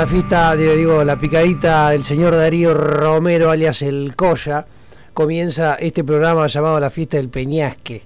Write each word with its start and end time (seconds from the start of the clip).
la 0.00 0.06
fiesta, 0.06 0.56
digo, 0.56 1.04
la 1.04 1.18
picadita 1.18 1.90
del 1.90 2.02
señor 2.02 2.34
Darío 2.34 2.72
Romero, 2.72 3.50
alias 3.50 3.82
El 3.82 4.16
Coya, 4.16 4.66
comienza 5.12 5.74
este 5.74 6.04
programa 6.04 6.46
llamado 6.46 6.80
La 6.80 6.88
Fiesta 6.88 7.18
del 7.18 7.28
Peñasque. 7.28 8.00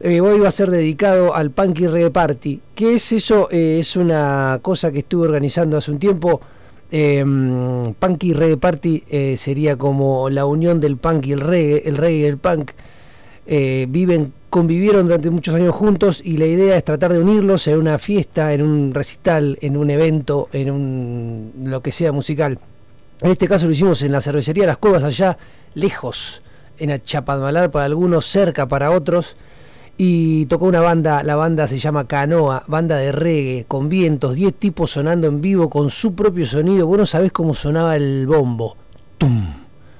Eh, 0.00 0.20
hoy 0.20 0.38
va 0.38 0.48
a 0.48 0.50
ser 0.50 0.70
dedicado 0.70 1.34
al 1.34 1.52
Punky 1.52 1.86
Reggae 1.86 2.10
Party. 2.10 2.60
¿Qué 2.74 2.96
es 2.96 3.12
eso? 3.12 3.48
Eh, 3.50 3.78
es 3.80 3.96
una 3.96 4.58
cosa 4.60 4.92
que 4.92 4.98
estuve 4.98 5.26
organizando 5.26 5.78
hace 5.78 5.90
un 5.90 5.98
tiempo. 5.98 6.42
Eh, 6.90 7.24
punky 7.98 8.34
Reggae 8.34 8.58
Party 8.58 9.02
eh, 9.08 9.38
sería 9.38 9.78
como 9.78 10.28
la 10.28 10.44
unión 10.44 10.80
del 10.80 10.98
punk 10.98 11.28
y 11.28 11.32
el 11.32 11.40
reggae, 11.40 11.88
el 11.88 11.96
reggae 11.96 12.18
y 12.18 12.24
el 12.24 12.36
punk. 12.36 12.72
viven 13.46 14.34
convivieron 14.56 15.04
durante 15.04 15.28
muchos 15.28 15.54
años 15.54 15.74
juntos 15.74 16.22
y 16.24 16.38
la 16.38 16.46
idea 16.46 16.78
es 16.78 16.84
tratar 16.84 17.12
de 17.12 17.18
unirlos 17.18 17.66
en 17.66 17.78
una 17.78 17.98
fiesta, 17.98 18.54
en 18.54 18.62
un 18.62 18.94
recital, 18.94 19.58
en 19.60 19.76
un 19.76 19.90
evento, 19.90 20.48
en 20.50 20.70
un 20.70 21.52
lo 21.62 21.82
que 21.82 21.92
sea 21.92 22.10
musical. 22.10 22.58
En 23.20 23.32
este 23.32 23.48
caso 23.48 23.66
lo 23.66 23.72
hicimos 23.72 24.00
en 24.00 24.12
la 24.12 24.22
cervecería 24.22 24.64
Las 24.64 24.78
Cuevas, 24.78 25.04
allá 25.04 25.36
lejos, 25.74 26.40
en 26.78 26.90
Achapadmalar 26.90 27.70
para 27.70 27.84
algunos, 27.84 28.24
cerca 28.24 28.66
para 28.66 28.92
otros. 28.92 29.36
Y 29.98 30.46
tocó 30.46 30.64
una 30.64 30.80
banda, 30.80 31.22
la 31.22 31.36
banda 31.36 31.68
se 31.68 31.78
llama 31.78 32.08
Canoa, 32.08 32.64
banda 32.66 32.96
de 32.96 33.12
reggae, 33.12 33.66
con 33.68 33.90
vientos, 33.90 34.36
10 34.36 34.54
tipos 34.54 34.90
sonando 34.90 35.26
en 35.26 35.42
vivo 35.42 35.68
con 35.68 35.90
su 35.90 36.14
propio 36.14 36.46
sonido. 36.46 36.86
Vos 36.86 36.96
no 36.96 37.04
sabés 37.04 37.30
cómo 37.30 37.52
sonaba 37.52 37.94
el 37.94 38.26
bombo. 38.26 38.74
¡Tum! 39.18 39.52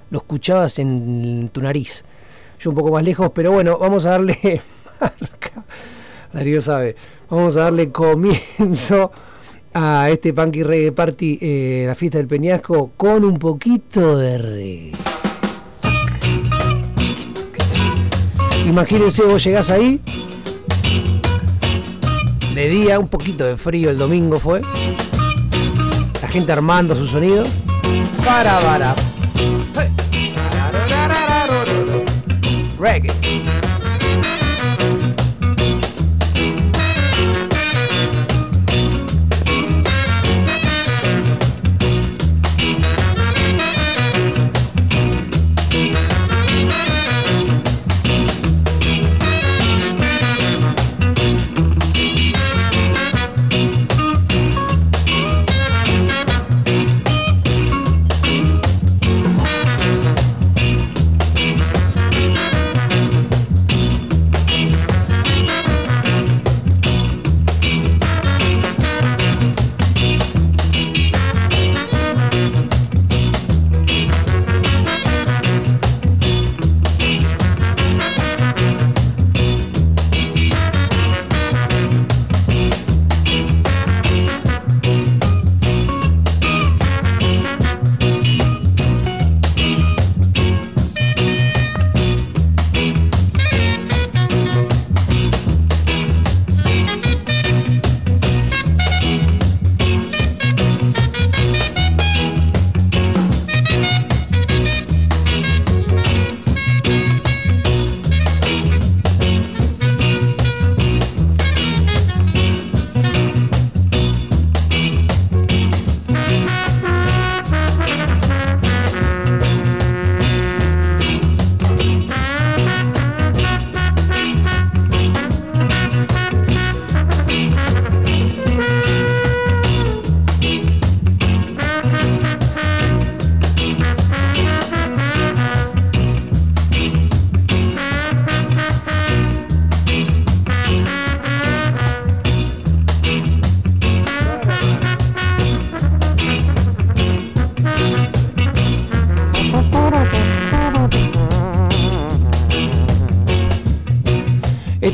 Lo 0.08 0.16
escuchabas 0.20 0.78
en 0.78 1.50
tu 1.52 1.60
nariz 1.60 2.04
yo 2.58 2.70
un 2.70 2.76
poco 2.76 2.90
más 2.90 3.04
lejos, 3.04 3.30
pero 3.34 3.52
bueno, 3.52 3.78
vamos 3.78 4.06
a 4.06 4.10
darle 4.10 4.60
marca. 5.00 5.64
Darío 6.32 6.60
sabe, 6.60 6.96
vamos 7.30 7.56
a 7.56 7.62
darle 7.62 7.90
comienzo 7.90 9.10
a 9.72 10.08
este 10.10 10.32
Punky 10.32 10.62
Reggae 10.62 10.92
Party, 10.92 11.38
eh, 11.40 11.84
la 11.86 11.94
fiesta 11.94 12.18
del 12.18 12.26
Peñasco, 12.26 12.92
con 12.96 13.24
un 13.24 13.38
poquito 13.38 14.16
de 14.16 14.38
reggae. 14.38 14.92
Imagínense, 18.66 19.22
vos 19.22 19.44
llegás 19.44 19.70
ahí, 19.70 20.00
de 22.54 22.68
día, 22.68 22.98
un 22.98 23.08
poquito 23.08 23.44
de 23.44 23.56
frío 23.56 23.90
el 23.90 23.98
domingo 23.98 24.38
fue, 24.38 24.60
la 26.20 26.28
gente 26.28 26.52
armando 26.52 26.96
su 26.96 27.06
sonido, 27.06 27.44
para, 28.24 28.58
para. 28.60 29.15
Reggae. 32.78 33.55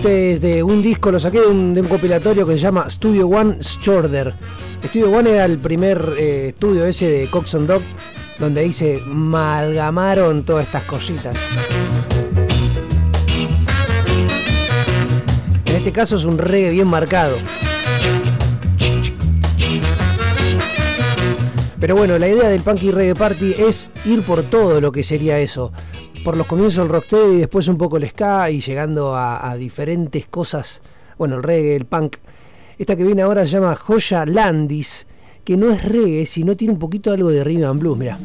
Este 0.02 0.32
es 0.32 0.40
de 0.40 0.64
un 0.64 0.82
disco, 0.82 1.12
lo 1.12 1.20
saqué 1.20 1.38
de 1.38 1.46
un, 1.46 1.80
compilatorio 1.88 2.44
que 2.44 2.54
se 2.54 2.58
llama 2.58 2.90
Studio 2.90 3.28
One 3.28 3.58
Shorter. 3.60 4.34
Studio 4.86 5.12
One 5.12 5.30
era 5.30 5.44
el 5.44 5.60
primer 5.60 6.16
eh, 6.18 6.48
estudio 6.48 6.84
ese 6.86 7.08
de 7.08 7.30
Coxon 7.30 7.68
Dog, 7.68 7.82
donde 8.40 8.62
ahí 8.62 8.72
se 8.72 8.96
amalgamaron 8.96 10.44
todas 10.44 10.66
estas 10.66 10.82
cositas. 10.86 11.36
En 15.66 15.76
este 15.76 15.92
caso 15.92 16.16
es 16.16 16.24
un 16.24 16.36
reggae 16.36 16.70
bien 16.70 16.88
marcado. 16.88 17.36
Pero 21.78 21.94
bueno, 21.94 22.18
la 22.18 22.26
idea 22.26 22.48
del 22.48 22.62
Punky 22.62 22.90
Reggae 22.90 23.14
Party 23.14 23.54
es 23.56 23.88
ir 24.04 24.22
por 24.22 24.42
todo 24.42 24.80
lo 24.80 24.90
que 24.90 25.04
sería 25.04 25.38
eso 25.38 25.72
por 26.24 26.36
los 26.36 26.46
comienzos 26.46 26.84
del 26.84 26.88
rocksteady 26.88 27.36
y 27.36 27.38
después 27.40 27.66
un 27.68 27.76
poco 27.76 27.96
el 27.96 28.08
ska 28.08 28.50
y 28.50 28.60
llegando 28.60 29.14
a, 29.16 29.56
diferentes 29.56 30.26
cosas, 30.28 30.80
bueno, 31.18 31.36
el 31.36 31.42
reggae, 31.42 31.76
el 31.76 31.86
punk. 31.86 32.16
Esta 32.78 32.96
que 32.96 33.04
viene 33.04 33.22
ahora 33.22 33.44
se 33.44 33.52
llama 33.52 33.74
Joya 33.74 34.24
Landis, 34.24 35.06
que 35.44 35.56
no 35.56 35.70
es 35.70 35.84
reggae, 35.84 36.26
sino 36.26 36.56
tiene 36.56 36.74
un 36.74 36.78
poquito 36.78 37.12
algo 37.12 37.30
de 37.30 37.44
rhythm 37.44 37.64
and 37.64 37.80
blues, 37.80 37.98
mira. 37.98 38.18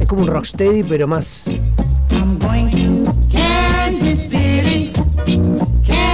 Es 0.00 0.08
como 0.08 0.22
un 0.22 0.28
rocksteady, 0.28 0.82
pero 0.84 1.08
más 1.08 1.46
Ahí 5.26 6.11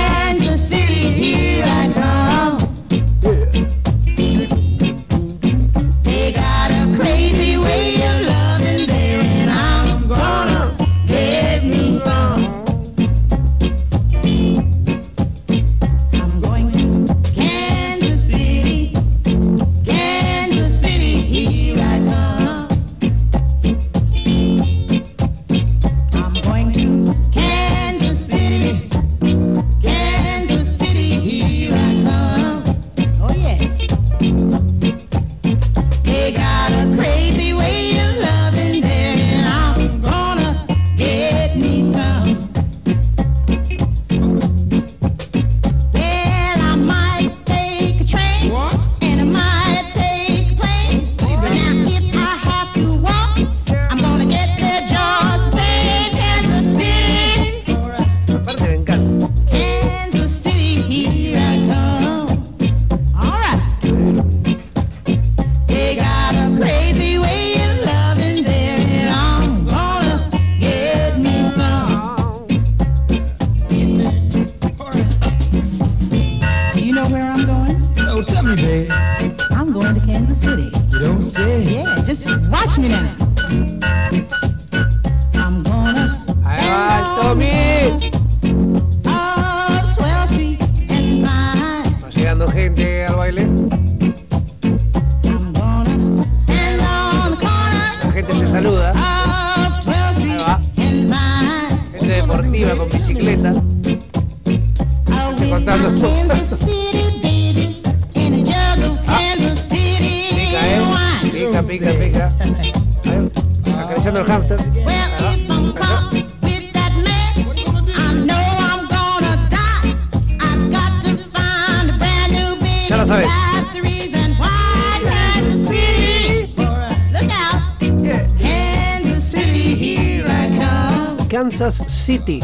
Kansas 131.59 131.83
City. 131.89 132.39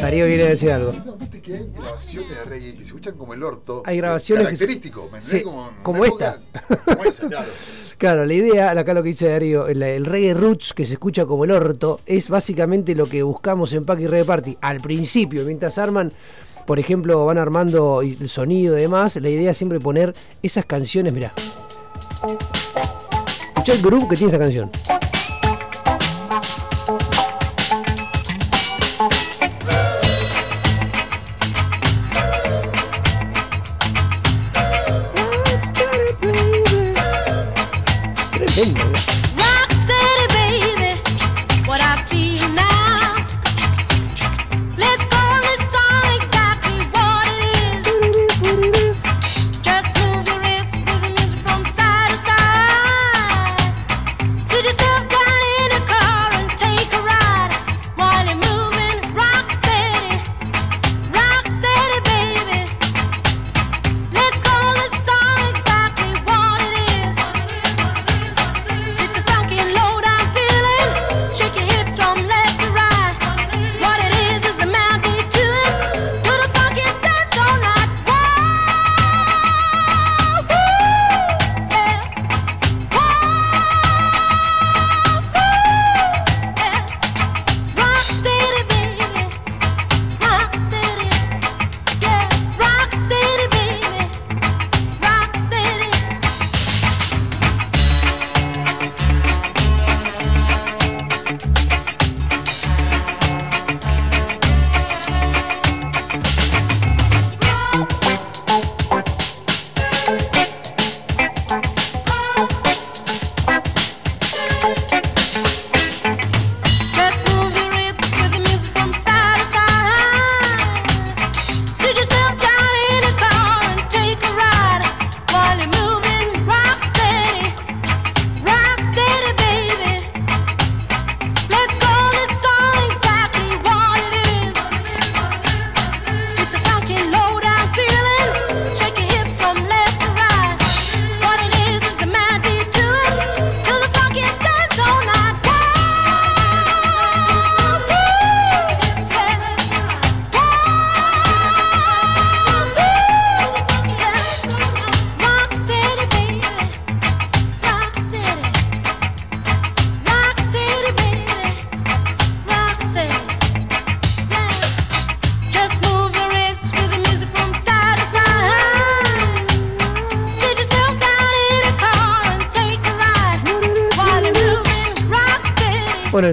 Darío 0.00 0.26
quiere 0.26 0.44
decir 0.48 0.70
algo. 0.72 0.92
No, 1.04 1.16
viste 1.16 1.40
que 1.40 1.54
hay 1.54 1.70
grabaciones 1.74 2.30
de 2.30 2.44
reggae 2.44 2.70
que 2.72 2.76
se 2.78 2.82
escuchan 2.88 3.16
como 3.16 3.34
el 3.34 3.42
orto. 3.42 3.82
Hay 3.86 3.96
grabaciones 3.96 4.48
que 4.48 4.56
se- 4.56 4.66
Característico. 4.66 5.10
Como, 5.82 6.04
esta. 6.04 6.36
época- 6.36 6.84
Como 6.84 7.04
esa, 7.04 7.28
claro. 7.28 7.48
Claro, 7.98 8.26
la 8.26 8.34
idea, 8.34 8.70
acá 8.72 8.94
lo 8.94 9.02
que 9.02 9.10
dice 9.10 9.28
Darío, 9.28 9.68
el, 9.68 9.82
el 9.82 10.04
reggae 10.04 10.34
roots 10.34 10.72
que 10.72 10.84
se 10.84 10.94
escucha 10.94 11.24
como 11.24 11.44
el 11.44 11.50
orto, 11.52 12.00
es 12.06 12.28
básicamente 12.28 12.94
lo 12.94 13.06
que 13.08 13.22
buscamos 13.22 13.72
en 13.74 13.84
Pack 13.84 14.00
y 14.00 14.06
Reggae 14.06 14.24
Party. 14.24 14.58
Al 14.60 14.80
principio, 14.80 15.44
mientras 15.44 15.78
arman, 15.78 16.12
por 16.66 16.78
ejemplo, 16.78 17.24
van 17.24 17.38
armando 17.38 18.02
el 18.02 18.28
sonido 18.28 18.76
y 18.76 18.82
demás, 18.82 19.16
la 19.16 19.28
idea 19.28 19.52
es 19.52 19.56
siempre 19.56 19.78
poner 19.80 20.14
esas 20.42 20.64
canciones, 20.66 21.12
mirá. 21.12 21.32
Escuchá 22.22 23.72
el 23.72 23.82
groove 23.82 24.08
que 24.08 24.16
tiene 24.16 24.32
esta 24.32 24.38
canción. 24.38 24.70
Tremendo. 38.32 38.91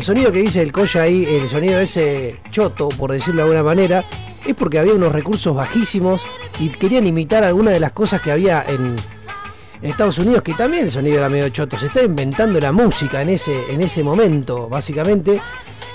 Sonido 0.10 0.32
que 0.32 0.39
dice 0.39 0.63
el 0.63 0.72
Coya 0.72 1.04
ahí, 1.04 1.24
el 1.24 1.48
sonido 1.48 1.80
ese 1.80 2.39
choto, 2.50 2.89
por 2.89 3.12
decirlo 3.12 3.44
de 3.44 3.50
alguna 3.50 3.62
manera, 3.62 4.04
es 4.44 4.56
porque 4.56 4.80
había 4.80 4.96
unos 4.96 5.12
recursos 5.12 5.56
bajísimos 5.56 6.25
y 6.60 6.70
querían 6.70 7.06
imitar 7.06 7.44
algunas 7.44 7.75
de 7.75 7.80
las 7.80 7.92
cosas 7.92 8.20
que 8.20 8.32
había 8.32 8.66
en, 8.68 8.96
en 9.80 9.88
Estados 9.88 10.18
Unidos, 10.18 10.42
que 10.42 10.56
también 10.56 10.86
el 10.86 10.89
sonido 10.89 11.20
era 11.20 11.30
medio 11.30 11.48
choto. 11.50 11.78
Se 11.78 11.86
está 11.86 12.01
inventando 12.01 12.60
la 12.60 12.72
música 12.72 13.22
en 13.22 13.30
ese, 13.30 13.72
en 13.72 13.82
ese 13.82 14.04
momento, 14.04 14.68
básicamente. 14.68 15.39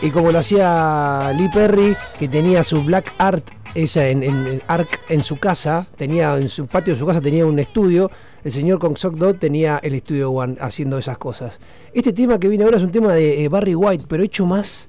Y 0.01 0.13
como 0.13 0.31
lo 0.31 0.39
hacía 0.39 1.33
Lee 1.37 1.51
Perry, 1.53 1.97
que 2.17 2.29
tenía 2.29 2.63
su 2.63 2.85
Black 2.85 3.15
Art, 3.19 3.51
esa 3.75 4.09
en, 4.09 4.23
en- 4.23 4.63
Arc 4.67 5.01
en 5.09 5.23
su 5.23 5.39
casa, 5.39 5.87
tenía 5.97 6.37
en 6.37 6.49
su 6.49 6.67
patio 6.67 6.95
de 6.95 7.01
su 7.01 7.07
casa 7.07 7.21
tenía 7.21 7.45
un 7.47 7.59
estudio. 7.59 8.11
El 8.45 8.53
señor 8.53 8.79
Kong 8.79 8.97
Sok 8.99 9.39
tenía 9.39 9.79
el 9.83 9.95
estudio 9.95 10.31
One 10.31 10.57
haciendo 10.61 10.99
esas 10.99 11.17
cosas. 11.19 11.59
Este 11.93 12.13
tema 12.13 12.39
que 12.39 12.49
viene 12.49 12.65
ahora 12.65 12.77
es 12.77 12.83
un 12.83 12.93
tema 12.93 13.15
de 13.15 13.45
eh, 13.45 13.49
Barry 13.49 13.75
White, 13.75 14.05
pero 14.09 14.23
hecho 14.23 14.45
más 14.47 14.89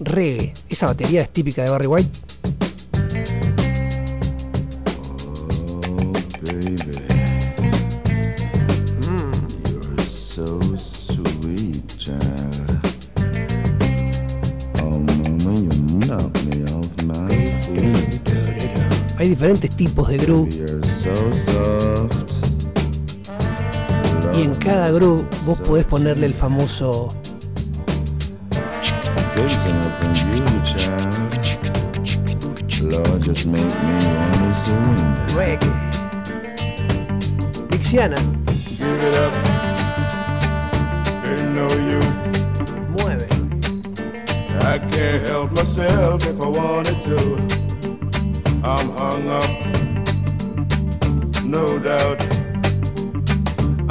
reggae. 0.00 0.52
Esa 0.68 0.86
batería 0.86 1.22
es 1.22 1.30
típica 1.30 1.62
de 1.62 1.70
Barry 1.70 1.86
White. 1.86 2.15
Diferentes 19.36 19.70
tipos 19.76 20.08
de 20.08 20.16
groove 20.16 20.48
y 24.34 24.42
en 24.42 24.54
cada 24.54 24.90
groove 24.90 25.26
vos 25.44 25.60
podés 25.60 25.84
ponerle 25.84 26.24
el 26.24 26.32
famoso. 26.32 27.14
Reggae. 35.34 35.70
Dixiana, 37.68 38.16
mueve. 42.88 43.28
I 44.62 44.78
can't 44.78 45.22
help 45.26 45.52
myself 45.52 46.24
if 46.26 46.40
I 46.40 46.48
wanted 46.48 47.02
to. 47.02 47.65
I'm 48.68 48.90
hung 48.90 49.28
up, 49.28 49.50
no 51.44 51.78
doubt. 51.78 52.20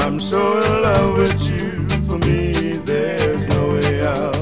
I'm 0.02 0.20
so 0.20 0.58
in 0.58 0.82
love 0.82 1.18
with 1.18 1.50
you. 1.50 1.88
For 2.06 2.18
me, 2.18 2.74
there's 2.84 3.48
no 3.48 3.70
way 3.72 4.06
out. 4.06 4.36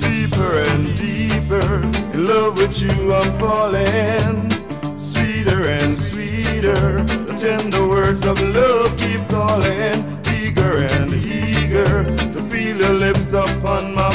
Deeper 0.00 0.52
and 0.68 0.86
deeper 0.96 1.82
in 2.14 2.28
love 2.28 2.56
with 2.56 2.80
you, 2.80 3.12
I'm 3.12 3.32
falling. 3.40 4.52
Sweeter 4.96 5.66
and 5.66 5.96
sweeter, 5.96 7.02
the 7.02 7.34
tender 7.36 7.88
words 7.88 8.24
of 8.24 8.40
love 8.40 8.96
keep 8.96 9.26
calling. 9.26 10.22
Eager 10.32 10.76
and 10.78 11.12
eager 11.12 12.04
to 12.34 12.40
feel 12.44 12.76
your 12.76 12.94
lips 12.94 13.32
upon 13.32 13.96
my 13.96 14.11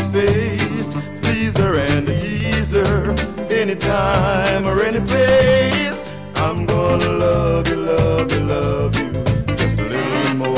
anytime 3.58 4.68
or 4.68 4.82
any 4.84 5.00
place. 5.00 6.04
I'm 6.36 6.66
gonna 6.66 7.10
love 7.10 7.68
you, 7.68 7.78
love 7.78 8.32
you, 8.32 8.40
love 8.42 8.96
you, 8.96 9.12
just 9.56 9.80
a 9.80 9.84
little 9.84 10.36
more. 10.36 10.58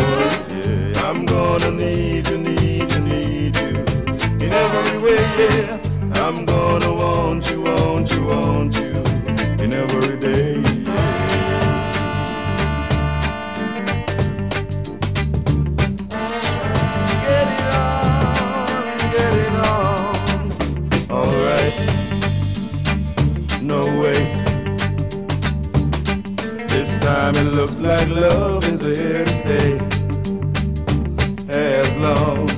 Yeah, 0.49 1.07
I'm 1.07 1.25
gonna 1.25 1.71
need 1.71 2.27
you, 2.27 2.37
need 2.37 2.91
you, 2.91 2.99
need 2.99 3.55
you 3.55 3.73
in 4.45 4.51
every 4.51 4.99
way. 4.99 5.15
Yeah, 5.39 5.79
I'm 6.25 6.45
gonna 6.45 6.93
want 6.93 7.49
you, 7.49 7.61
want 7.61 7.88
love 28.19 28.63
is 28.65 28.81
here 28.81 29.25
to 29.25 29.33
stay. 29.33 29.73
As 31.47 31.89
long 31.97 32.49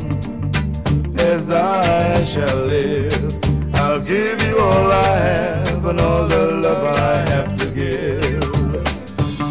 as 1.19 1.49
I 1.49 2.23
shall 2.23 2.65
live, 2.65 3.33
I'll 3.75 4.01
give 4.01 4.41
you 4.41 4.57
all 4.59 4.91
I 4.91 5.15
have 5.17 5.85
and 5.85 5.99
all 5.99 6.27
the 6.27 6.47
love 6.65 6.83
I 6.83 7.15
have 7.31 7.55
to 7.61 7.67
give. 7.81 8.51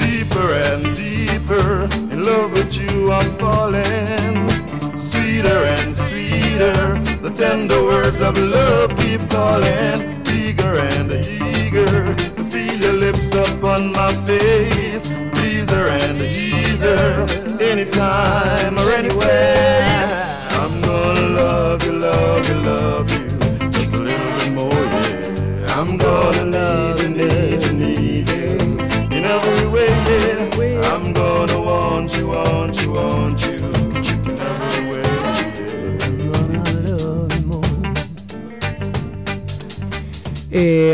Deeper 0.02 0.48
and 0.68 0.82
deeper 0.96 1.88
in 2.12 2.24
love 2.24 2.52
with 2.52 2.76
you, 2.80 3.12
I'm 3.12 3.30
falling. 3.42 4.34
Sweeter 4.96 5.60
and 5.74 5.86
sweeter, 5.86 6.98
the 7.22 7.32
tender 7.34 7.82
words 7.84 8.20
of 8.20 8.36
love 8.36 8.96
keep 8.96 9.22
calling. 9.30 9.98
Eager 10.26 10.74
and 10.94 11.12
eager 11.12 12.14
to 12.36 12.44
feel 12.52 12.76
your 12.80 12.94
lips 12.94 13.32
upon 13.32 13.92
my 13.92 14.12
face. 14.26 14.69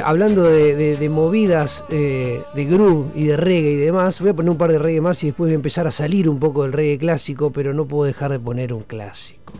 Hablando 0.05 0.45
de 0.45 1.09
movidas 1.11 1.83
eh, 1.91 2.41
de 2.55 2.65
groove 2.65 3.11
y 3.17 3.25
de 3.25 3.37
reggae 3.37 3.73
y 3.73 3.77
demás, 3.77 4.21
voy 4.21 4.31
a 4.31 4.35
poner 4.35 4.51
un 4.51 4.59
par 4.59 4.71
de 4.71 4.79
reggae 4.79 5.01
más 5.01 5.23
y 5.25 5.27
después 5.27 5.49
voy 5.49 5.53
a 5.53 5.57
empezar 5.57 5.87
a 5.87 5.91
salir 5.91 6.29
un 6.29 6.39
poco 6.39 6.63
del 6.63 6.73
reggae 6.73 6.99
clásico, 6.99 7.51
pero 7.51 7.75
no 7.75 7.87
puedo 7.87 8.05
dejar 8.05 8.31
de 8.31 8.39
poner 8.39 8.73
un 8.73 8.83
clásico. 8.83 9.53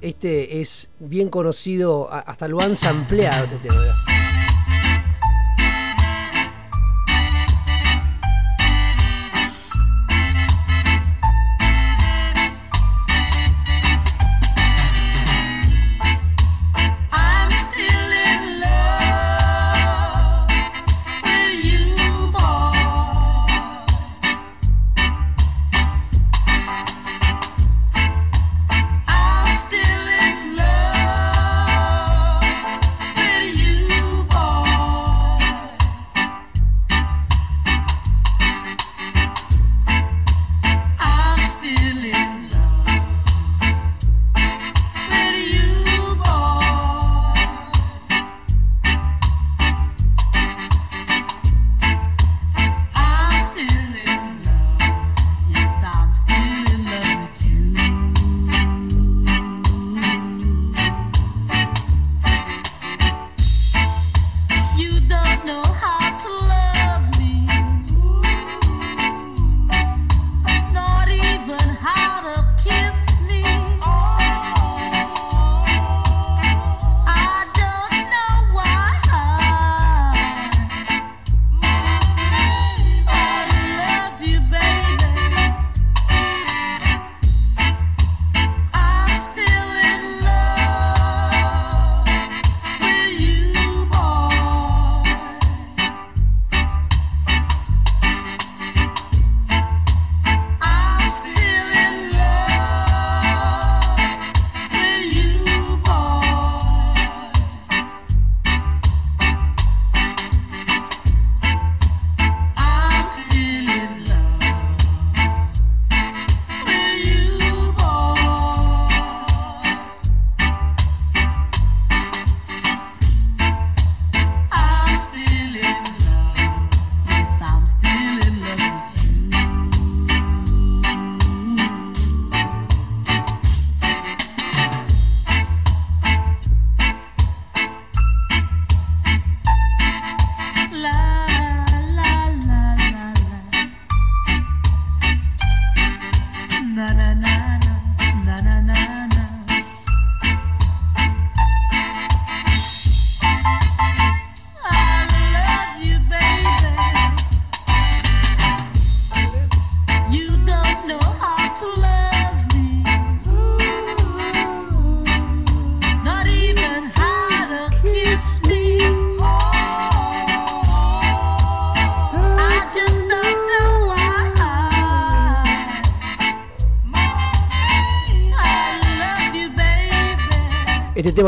Este 0.00 0.60
es 0.60 0.90
bien 0.98 1.30
conocido, 1.30 2.12
hasta 2.12 2.46
lo 2.46 2.60
han 2.60 2.76
sampleado 2.76 3.44
este 3.44 3.56
tema. 3.56 4.03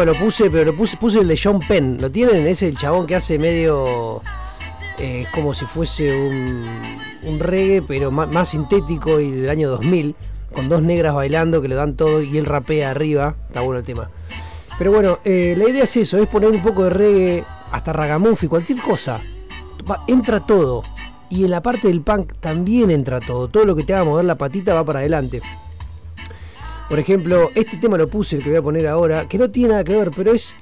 Lo 0.07 0.15
puse, 0.15 0.51
pero 0.51 0.65
lo 0.65 0.77
puse, 0.77 0.97
puse 0.97 1.21
el 1.21 1.29
de 1.29 1.39
John 1.43 1.61
Penn. 1.61 1.99
¿Lo 2.01 2.11
tienen? 2.11 2.47
Es 2.47 2.63
el 2.63 2.77
chabón 2.77 3.07
que 3.07 3.17
hace 3.17 3.39
medio. 3.39 4.23
eh, 4.99 5.27
como 5.35 5.53
si 5.53 5.67
fuese 5.67 6.11
un, 6.17 6.67
un 7.25 7.39
reggae, 7.39 7.83
pero 7.83 8.11
ma- 8.11 8.27
más, 8.27 8.49
sintético 8.49 9.21
y 9.21 9.31
del 9.31 9.51
año 9.51 9.69
2000. 9.69 10.15
Con 10.55 10.71
dos 10.71 10.81
negras 10.81 11.15
bailando 11.15 11.61
que 11.61 11.69
le 11.69 11.75
dan 11.75 11.97
todo 11.97 12.23
y 12.23 12.39
él 12.39 12.47
rapea 12.47 12.91
arriba. 12.93 13.35
Está 13.49 13.61
bueno 13.61 13.81
el 13.81 13.85
tema. 13.85 14.11
Pero 14.79 14.91
bueno, 14.93 15.19
eh, 15.25 15.55
la 15.59 15.69
idea 15.69 15.85
es 15.85 15.97
eso: 15.99 16.17
es 16.17 16.27
poner 16.29 16.51
un 16.51 16.63
poco 16.63 16.85
de 16.85 16.91
reggae, 16.91 17.45
hasta 17.73 17.93
ragamuffin, 17.93 18.49
cualquier 18.49 18.81
cosa. 18.81 19.21
Entra 20.07 20.41
todo. 20.47 20.83
Y 21.29 21.45
en 21.45 21.51
la 21.51 21.61
parte 21.63 21.89
del 21.89 22.01
punk 22.03 22.35
también 22.41 22.91
entra 22.91 23.21
todo. 23.21 23.49
Todo 23.49 23.65
lo 23.67 23.75
que 23.77 23.83
te 23.83 23.93
haga 23.95 24.05
mover 24.05 24.25
la 24.25 24.37
patita 24.37 24.73
va 24.75 24.85
para 24.85 25.01
adelante. 25.01 25.43
Por 26.89 26.99
ejemplo, 26.99 27.51
este 27.55 27.77
tema 27.79 27.99
lo 27.99 28.07
puse, 28.09 28.37
el 28.37 28.43
que 28.43 28.51
voy 28.51 28.59
a 28.59 28.63
poner 28.63 28.87
ahora, 28.87 29.29
que 29.29 29.39
no 29.39 29.51
tiene 29.51 29.71
nada 29.71 29.85
que 29.85 29.97
ver, 29.97 30.11
pero 30.15 30.33
es 30.33 30.55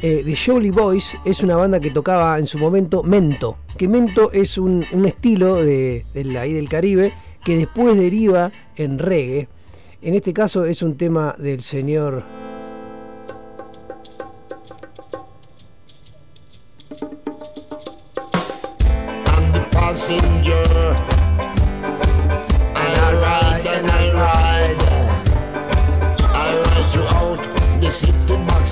eh, 0.00 0.22
The 0.24 0.36
Jolly 0.36 0.70
Boys, 0.70 1.16
es 1.24 1.42
una 1.42 1.56
banda 1.56 1.80
que 1.80 1.90
tocaba 1.90 2.38
en 2.38 2.46
su 2.46 2.58
momento 2.58 3.02
Mento, 3.02 3.58
que 3.76 3.88
Mento 3.88 4.30
es 4.32 4.58
un, 4.58 4.84
estilo 5.04 5.56
de, 5.56 6.04
del- 6.14 6.36
ahí 6.36 6.52
del 6.52 6.68
Caribe 6.68 7.12
que 7.44 7.56
después 7.56 7.96
deriva 7.96 8.52
en 8.76 8.98
reggae. 8.98 9.48
En 10.00 10.14
este 10.14 10.32
caso 10.32 10.64
es 10.64 10.82
un 10.82 10.96
tema 10.96 11.34
del 11.38 11.60
señor... 11.62 12.24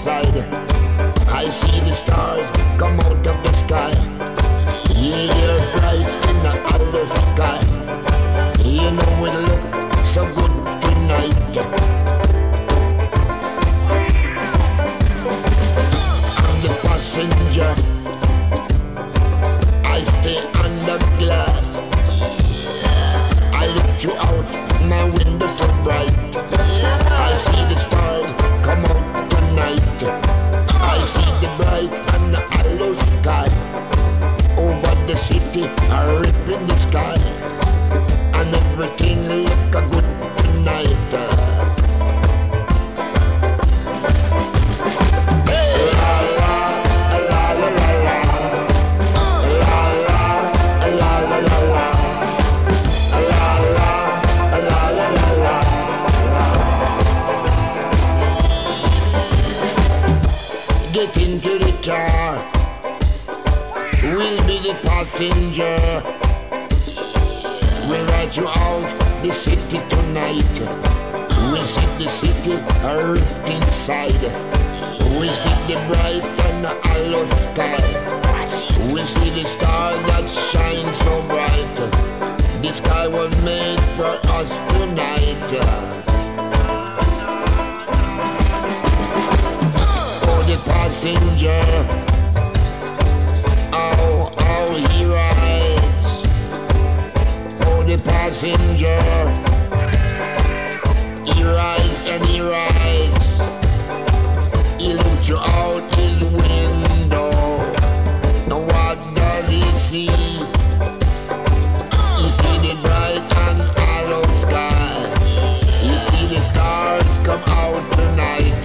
city. 0.01 0.41
I 1.29 1.51
see 1.51 1.79
the 1.81 1.93
stars 1.93 2.47
come 2.79 2.99
out 3.01 3.27
of 3.27 3.37
the 3.45 3.53
sky. 3.53 3.93
Yeah, 4.97 5.29
you're 5.37 5.61
bright 5.75 6.11
in 6.31 6.37
the 6.43 6.53
hollow 6.65 7.30
city 35.21 35.65
are 35.91 36.25
up 36.25 36.49
in 36.49 36.67
the 36.67 36.77
sky. 36.87 37.17
And 38.39 38.55
everything 38.55 39.19
look 39.29 39.75
a 39.75 39.83
good 39.91 40.09
tonight. 40.39 41.13
La 45.93 46.15
la, 46.39 46.55
la 47.31 47.43
la 47.61 47.69
la 47.79 47.91
la 48.07 48.19
La 49.61 49.81
la, 50.07 50.23
la 51.01 51.13
la 51.31 51.39
la 51.39 51.59
la 51.73 51.87
La 53.29 53.51
la, 53.77 53.91
la 54.69 54.81
la 54.99 55.09
la 55.17 55.29
la 55.45 55.57
Get 60.93 61.17
into 61.17 61.53
the 61.59 61.73
car. 61.83 62.50
Passenger. 65.01 65.81
We'll 67.89 68.05
ride 68.09 68.37
you 68.37 68.47
out 68.47 69.23
the 69.23 69.33
city 69.33 69.81
tonight. 69.89 70.61
We'll 71.51 71.65
see 71.65 71.87
the 71.97 72.07
city 72.07 72.53
earth 72.85 73.49
inside. 73.49 74.13
We'll 75.17 75.33
see 75.33 75.57
the 75.69 75.81
bright 75.89 76.23
and 76.45 76.67
hollow 76.85 77.25
sky. 77.55 77.81
We'll 78.93 79.07
see 79.07 79.31
the 79.31 79.49
star 79.49 79.97
that 79.97 80.29
shines 80.29 80.99
so 80.99 81.23
bright. 81.23 81.77
The 82.61 82.73
sky 82.75 83.09
was 83.09 83.33
made 83.43 83.81
for 83.97 84.21
us 84.37 84.51
tonight. 84.75 85.51
Oh, 90.29 90.45
the 90.47 90.57
passenger. 90.71 92.10
Oh, 94.23 94.77
he 94.91 95.05
rides. 95.05 96.09
Oh, 97.67 97.83
the 97.83 97.97
passenger. 98.03 99.01
He 101.25 101.43
rides 101.43 102.05
and 102.07 102.25
he 102.27 102.41
rides. 102.41 103.29
He 104.81 104.93
looks 104.93 105.29
you 105.29 105.37
out 105.39 105.95
his 105.95 106.21
window. 106.25 107.31
Now 108.49 108.61
what 108.61 108.99
does 109.15 109.49
he 109.49 109.63
see? 109.89 110.11
He 112.21 112.31
see 112.31 112.57
the 112.67 112.75
bright 112.83 113.25
and 113.47 113.61
hollow 113.77 114.25
sky. 114.45 114.91
He 115.81 115.99
see 115.99 116.27
the 116.35 116.41
stars 116.41 117.19
come 117.25 117.43
out 117.47 117.91
tonight. 117.93 118.63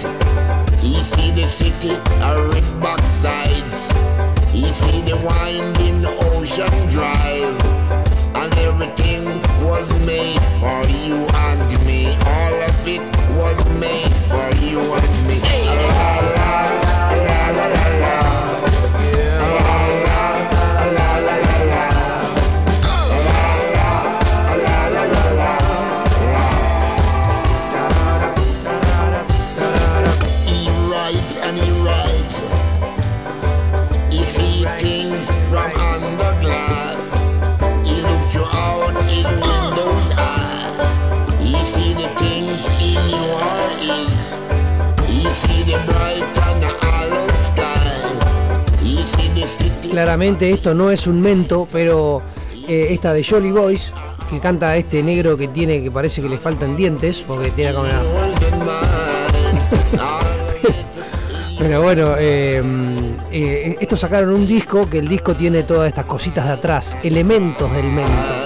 He 0.80 1.02
see 1.02 1.30
the 1.30 1.46
city 1.46 1.90
a 1.90 2.48
red 2.50 2.80
back 2.80 3.00
sides. 3.02 3.45
See 4.80 5.00
the 5.00 5.16
winding 5.24 6.04
ocean 6.06 6.88
drive. 6.90 7.56
And 8.40 8.52
everything 8.58 9.24
was 9.64 9.88
made 10.06 10.40
for 10.60 10.80
you 11.02 11.26
and 11.48 11.86
me. 11.86 12.14
All 12.26 12.54
of 12.68 12.86
it 12.86 13.00
was 13.38 13.58
made 13.80 14.12
for 14.28 14.48
you 14.64 14.80
and 14.80 15.28
me. 15.28 15.40
La, 15.40 15.65
Claramente 49.96 50.50
esto 50.50 50.74
no 50.74 50.90
es 50.90 51.06
un 51.06 51.22
mento, 51.22 51.66
pero 51.72 52.20
eh, 52.68 52.88
esta 52.90 53.14
de 53.14 53.24
Jolly 53.24 53.50
Boys, 53.50 53.94
que 54.28 54.40
canta 54.40 54.76
este 54.76 55.02
negro 55.02 55.38
que 55.38 55.48
tiene, 55.48 55.82
que 55.82 55.90
parece 55.90 56.20
que 56.20 56.28
le 56.28 56.36
faltan 56.36 56.76
dientes, 56.76 57.24
porque 57.26 57.50
tiene 57.50 57.72
como 57.72 57.88
Pero 61.58 61.82
bueno, 61.82 62.14
eh, 62.18 62.62
eh, 63.32 63.76
estos 63.80 64.00
sacaron 64.00 64.34
un 64.34 64.46
disco 64.46 64.86
que 64.86 64.98
el 64.98 65.08
disco 65.08 65.32
tiene 65.32 65.62
todas 65.62 65.88
estas 65.88 66.04
cositas 66.04 66.44
de 66.44 66.52
atrás, 66.52 66.98
elementos 67.02 67.72
del 67.72 67.86
mento. 67.86 68.45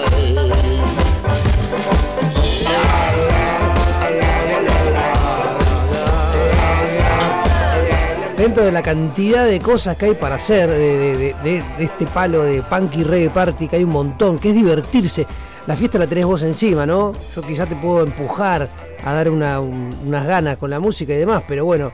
Dentro 8.41 8.63
de 8.65 8.71
la 8.71 8.81
cantidad 8.81 9.45
de 9.45 9.59
cosas 9.59 9.95
que 9.97 10.05
hay 10.05 10.13
para 10.15 10.33
hacer 10.35 10.67
de, 10.67 11.35
este 11.77 12.07
palo 12.07 12.41
de 12.41 12.63
punk 12.63 12.95
y 12.97 13.03
reggae 13.03 13.29
party, 13.29 13.67
que 13.67 13.75
hay 13.75 13.83
un 13.83 13.91
montón, 13.91 14.39
que 14.39 14.49
es 14.49 14.55
divertirse. 14.55 15.27
La 15.67 15.75
fiesta 15.75 15.99
la 15.99 16.07
tenés 16.07 16.25
vos 16.25 16.41
encima, 16.41 16.87
¿no? 16.87 17.13
Yo 17.35 17.43
quizás 17.43 17.69
te 17.69 17.75
puedo 17.75 18.01
empujar 18.03 18.67
a 19.05 19.13
dar 19.13 19.29
una- 19.29 19.59
un- 19.59 19.95
unas 20.07 20.25
ganas 20.25 20.57
con 20.57 20.71
la 20.71 20.79
música 20.79 21.13
y 21.13 21.17
demás, 21.17 21.43
pero 21.47 21.65
bueno, 21.65 21.91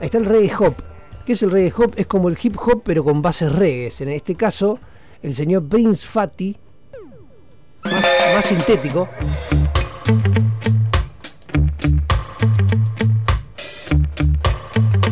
ahí 0.00 0.06
está 0.06 0.16
el 0.16 0.24
reggae 0.24 0.50
hop. 0.58 0.74
¿Qué 1.26 1.34
es 1.34 1.42
el 1.42 1.50
reggae 1.50 1.72
hop? 1.76 1.92
Es 1.96 2.06
como 2.06 2.30
el 2.30 2.38
hip 2.42 2.56
hop, 2.58 2.80
pero 2.82 3.04
con 3.04 3.20
bases 3.20 3.52
reggae. 3.52 3.92
En 4.00 4.08
este 4.08 4.34
caso, 4.34 4.78
el 5.22 5.34
señor 5.34 5.68
Prince 5.68 6.06
Fatty, 6.06 6.56
más 7.84 8.46
sintético. 8.46 9.10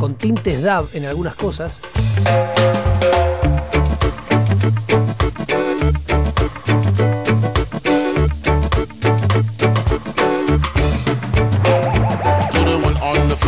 Con 0.00 0.14
tintes 0.14 0.62
dab 0.62 0.88
en 0.94 1.04
algunas 1.04 1.34
cosas. 1.34 1.78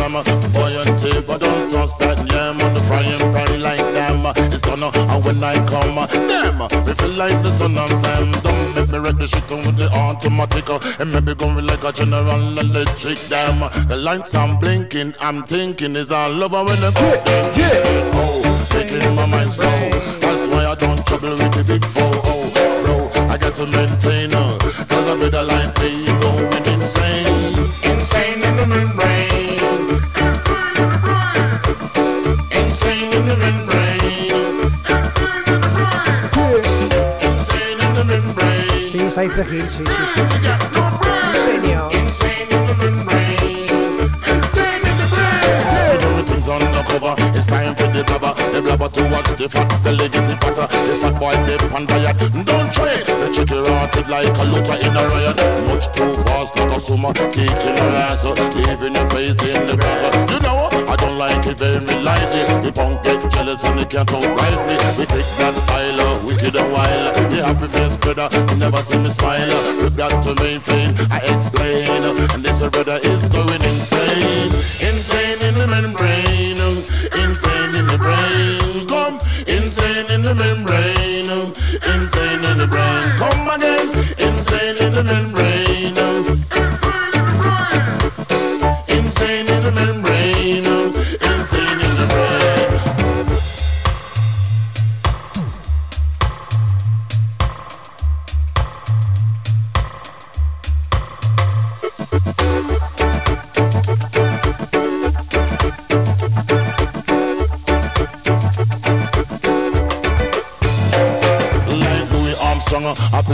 To 0.09 0.11
the 0.11 0.23
one 0.23 0.23
on 0.23 0.23
the 0.23 0.49
flammer. 0.49 0.53
Boy 0.53 0.81
and 0.81 0.99
tape, 0.99 1.27
don't 1.39 1.71
bust 1.71 1.97
that 1.99 2.17
yam 2.31 2.61
on 2.61 2.73
the 2.73 2.81
frying 2.83 3.31
pan 3.31 3.61
like 3.61 3.77
them. 3.93 4.25
It's 4.51 4.61
done, 4.61 4.83
and 4.83 5.25
when 5.25 5.43
I 5.43 5.53
come, 5.65 5.95
them, 5.95 6.59
we 6.85 6.93
feel 6.93 7.11
like 7.11 7.41
the 7.41 7.51
son 7.51 7.77
of 7.77 7.89
Sam. 7.89 8.31
Don't 8.41 8.75
make 8.75 8.89
me 8.89 8.97
wreck 8.99 9.17
the 9.17 9.27
shit 9.27 9.51
on 9.51 9.59
with 9.59 9.77
the 9.77 9.89
automatic, 9.91 10.69
and 10.99 11.11
maybe 11.11 11.35
going 11.35 11.65
like 11.65 11.83
a 11.83 11.91
general 11.91 12.59
electric 12.59 13.19
damn. 13.29 13.59
The 13.87 13.97
lights 13.97 14.35
I'm 14.35 14.59
blinking, 14.59 15.15
I'm 15.19 15.43
thinking 15.43 15.95
is 15.95 16.11
all 16.11 16.43
over 16.43 16.63
when 16.63 16.83
I'm 16.83 16.93
Oh, 18.15 18.67
shaking 18.71 19.15
my 19.15 19.25
mind 19.25 19.51
slow. 19.51 19.89
That's 20.19 20.47
why 20.53 20.65
I 20.65 20.75
don't 20.75 21.05
trouble 21.05 21.31
with 21.31 21.53
the 21.53 21.63
big 21.63 21.85
four. 21.85 22.11
Oh, 22.25 22.51
bro, 22.83 23.23
I 23.29 23.37
got 23.37 23.55
to 23.55 23.65
maintain, 23.65 24.33
uh, 24.33 24.57
cause 24.87 25.07
I 25.07 25.15
better 25.15 25.43
me 25.43 25.62
membrane. 39.15 39.29
Sí, 39.29 39.29
Cypress 39.29 39.51
Hill, 39.51 39.69
sí, 39.69 39.83
the 49.43 49.49
fat 49.49 49.83
belly 49.83 50.07
getting 50.07 50.39
fatter. 50.39 50.67
The 50.71 50.95
fat 51.03 51.19
boy 51.19 51.35
dip 51.43 51.63
on 51.75 51.85
diet. 51.85 52.15
Don't 52.47 52.71
try 52.71 52.95
it. 52.95 53.05
The 53.05 53.27
chicken 53.27 53.63
rotted 53.67 54.07
like 54.07 54.31
a 54.39 54.43
looter 54.47 54.77
in 54.79 54.95
a 54.95 55.03
riot. 55.03 55.37
Much 55.67 55.91
too 55.91 56.15
fast 56.23 56.55
like 56.55 56.71
a 56.71 56.79
summer. 56.79 57.11
Kicking 57.11 57.75
her 57.75 57.91
ass. 58.07 58.23
Leaving 58.55 58.95
your 58.95 59.07
face 59.11 59.35
in 59.43 59.67
the 59.67 59.75
grass. 59.75 60.15
You 60.31 60.39
know, 60.39 60.71
I 60.87 60.95
don't 60.95 61.17
like 61.17 61.45
it 61.45 61.59
very 61.59 61.83
lightly. 61.99 62.41
The 62.63 62.71
punk 62.71 63.03
get 63.03 63.19
jealous 63.33 63.63
and 63.65 63.79
they 63.79 63.85
can't 63.85 64.07
outright 64.13 64.59
me. 64.63 64.75
We 64.95 65.05
pick 65.11 65.27
that 65.43 65.55
style, 65.59 65.99
uh, 65.99 66.25
wicked 66.25 66.55
and 66.55 66.71
wild. 66.71 67.15
The 67.15 67.43
happy 67.43 67.67
face 67.67 67.97
brother, 67.97 68.29
you 68.47 68.55
never 68.55 68.81
see 68.81 68.99
me 68.99 69.09
smile. 69.09 69.51
We 69.83 69.89
got 69.89 70.23
to 70.23 70.35
maintain, 70.39 70.95
I 71.11 71.19
explain. 71.35 71.89
And 72.31 72.45
this 72.45 72.61
brother 72.71 72.99
is 73.03 73.21
going 73.27 73.59
insane. 73.59 74.55
Insane 74.79 75.39
in 75.43 75.55
the 75.59 75.67
membrane. 75.67 76.63
Insane 77.11 77.75
in 77.75 77.87
the 77.91 77.97
brain. 77.99 78.62
Insane 79.93 80.15
in 80.15 80.23
the 80.23 80.33
membrane. 80.33 81.29
Insane 81.29 82.43
in 82.45 82.57
the 82.57 82.65
brain. 82.65 83.03
Come 83.19 83.47
again. 83.47 83.89
Insane 84.17 84.87
in 84.87 84.91
the 84.91 85.03
membrane. 85.03 85.32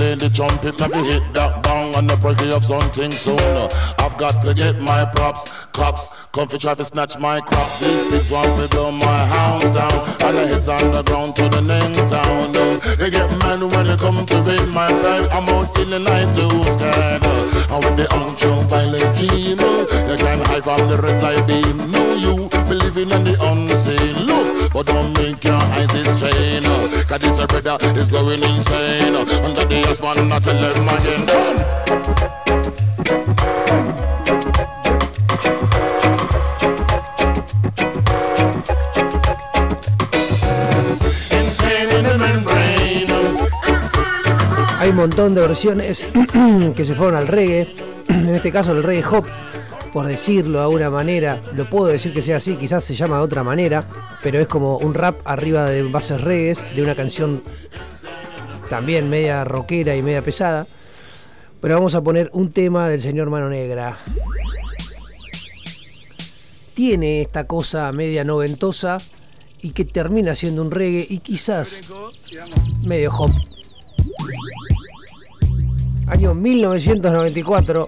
Play 0.10 0.28
the 0.28 0.36
trumpet, 0.36 0.80
let 0.80 0.92
me 0.92 1.04
hit 1.06 1.34
that 1.34 1.62
bang 1.62 1.96
on 1.96 2.08
the 2.08 2.16
break 2.18 2.40
of 2.54 2.64
something 2.66 3.12
soon. 3.12 3.70
I've 4.00 4.18
got 4.18 4.42
to 4.42 4.54
get 4.54 4.80
my 4.82 5.06
props, 5.06 5.66
cops, 5.72 6.10
come 6.32 6.48
for 6.48 6.58
try 6.58 6.74
to 6.76 6.86
snatch 6.86 7.20
my 7.20 7.42
crops. 7.42 7.80
These 7.80 8.10
pigs 8.10 8.32
want 8.32 8.50
to 8.60 8.68
blow 8.70 8.92
my 8.92 9.26
house 9.28 9.70
down, 9.72 9.94
and 10.26 10.38
the 10.38 10.48
heads 10.48 10.68
on 10.68 10.92
the 10.92 11.04
ground 11.04 11.36
to 11.36 11.50
the 11.50 11.62
next 11.62 12.10
town. 12.10 12.52
They 12.98 13.10
get 13.10 13.30
mad 13.40 13.62
when 13.62 13.86
they 13.86 13.98
come 13.98 14.26
to 14.26 14.42
raid 14.42 14.68
my 14.74 14.90
bag. 14.90 15.30
I'm 15.32 15.48
out 15.50 15.78
in 15.80 15.90
the 15.90 16.00
night 16.00 16.34
to 16.36 16.48
scared, 16.74 17.24
and 17.70 17.84
when 17.84 17.96
they 17.96 18.08
out 18.10 18.42
your 18.42 18.64
violent 18.66 19.18
dream, 19.18 19.58
they 19.58 20.18
can 20.18 20.40
hide 20.46 20.64
from 20.64 20.90
the 20.90 20.98
red 20.98 21.22
light 21.22 21.46
beam. 21.48 21.92
No, 21.92 22.16
you 22.16 22.50
believing 22.68 23.12
in 23.12 23.24
the 23.26 23.36
unseen. 23.42 24.26
Look, 24.26 24.59
but 24.74 24.86
don't 24.86 25.14
make 25.18 25.44
your 25.44 25.56
eyes 25.56 25.90
strain. 26.16 26.64
Cause 27.08 27.20
this 27.20 27.40
insane. 28.42 29.16
Under 29.16 29.26
the. 29.26 29.90
Hay 44.80 44.92
un 44.92 44.96
montón 44.96 45.36
de 45.36 45.42
versiones 45.42 46.08
que 46.76 46.86
se 46.86 46.96
fueron 46.96 47.18
al 47.18 47.28
reggae, 47.28 47.68
en 48.08 48.34
este 48.34 48.50
caso 48.50 48.72
el 48.72 48.82
reggae 48.82 49.04
hop, 49.06 49.26
por 49.94 50.06
decirlo 50.06 50.60
de 50.60 50.64
alguna 50.66 50.90
manera, 50.90 51.42
lo 51.56 51.70
puedo 51.70 51.88
decir 51.88 52.14
que 52.14 52.22
sea 52.22 52.38
así, 52.38 52.56
quizás 52.56 52.84
se 52.84 52.96
llama 52.96 53.18
de 53.18 53.24
otra 53.24 53.44
manera, 53.44 53.86
pero 54.22 54.40
es 54.40 54.48
como 54.48 54.78
un 54.78 54.94
rap 54.94 55.20
arriba 55.26 55.66
de 55.66 55.84
bases 55.84 56.22
reggae, 56.22 56.56
de 56.76 56.82
una 56.82 56.96
canción 56.96 57.42
también 58.70 59.10
media 59.10 59.44
rockera 59.44 59.96
y 59.96 60.02
media 60.02 60.22
pesada. 60.22 60.68
Pero 61.62 61.76
vamos 61.76 61.96
a 61.96 62.02
poner 62.02 62.30
un 62.34 62.52
tema 62.52 62.88
del 62.88 63.02
señor 63.02 63.30
Mano 63.30 63.50
Negra. 63.50 63.98
Tiene 66.74 67.22
esta 67.22 67.46
cosa 67.46 67.92
media 67.92 68.24
noventosa 68.24 69.00
y 69.62 69.72
que 69.72 69.84
termina 69.84 70.36
siendo 70.36 70.62
un 70.62 70.72
reggae 70.72 71.06
y 71.10 71.18
quizás 71.18 71.82
medio 72.84 73.12
hop. 73.12 73.32
Año 76.08 76.34
1994, 76.34 77.88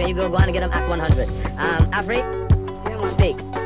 sure 0.00 0.08
you 0.08 0.14
go, 0.14 0.28
go 0.28 0.36
on 0.36 0.44
and 0.44 0.52
get 0.52 0.60
them 0.60 0.72
at 0.72 0.88
100. 0.88 1.00
Um, 1.58 1.90
Afri, 1.92 2.18
yeah, 2.86 3.06
speak. 3.06 3.65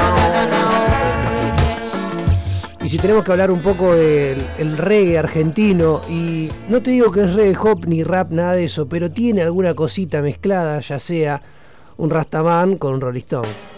si 2.91 2.97
tenemos 2.97 3.23
que 3.23 3.31
hablar 3.31 3.51
un 3.51 3.61
poco 3.61 3.95
del 3.95 4.37
el 4.59 4.77
reggae 4.77 5.17
argentino, 5.17 6.01
y 6.09 6.49
no 6.67 6.81
te 6.81 6.91
digo 6.91 7.09
que 7.09 7.23
es 7.23 7.33
reggae 7.33 7.57
hop 7.57 7.85
ni 7.87 8.03
rap, 8.03 8.31
nada 8.31 8.51
de 8.51 8.65
eso, 8.65 8.85
pero 8.85 9.09
tiene 9.09 9.41
alguna 9.41 9.73
cosita 9.73 10.21
mezclada, 10.21 10.81
ya 10.81 10.99
sea 10.99 11.41
un 11.95 12.09
Rastaman 12.09 12.77
con 12.77 12.95
un 12.95 12.99
Rolling 12.99 13.21
Stone. 13.21 13.70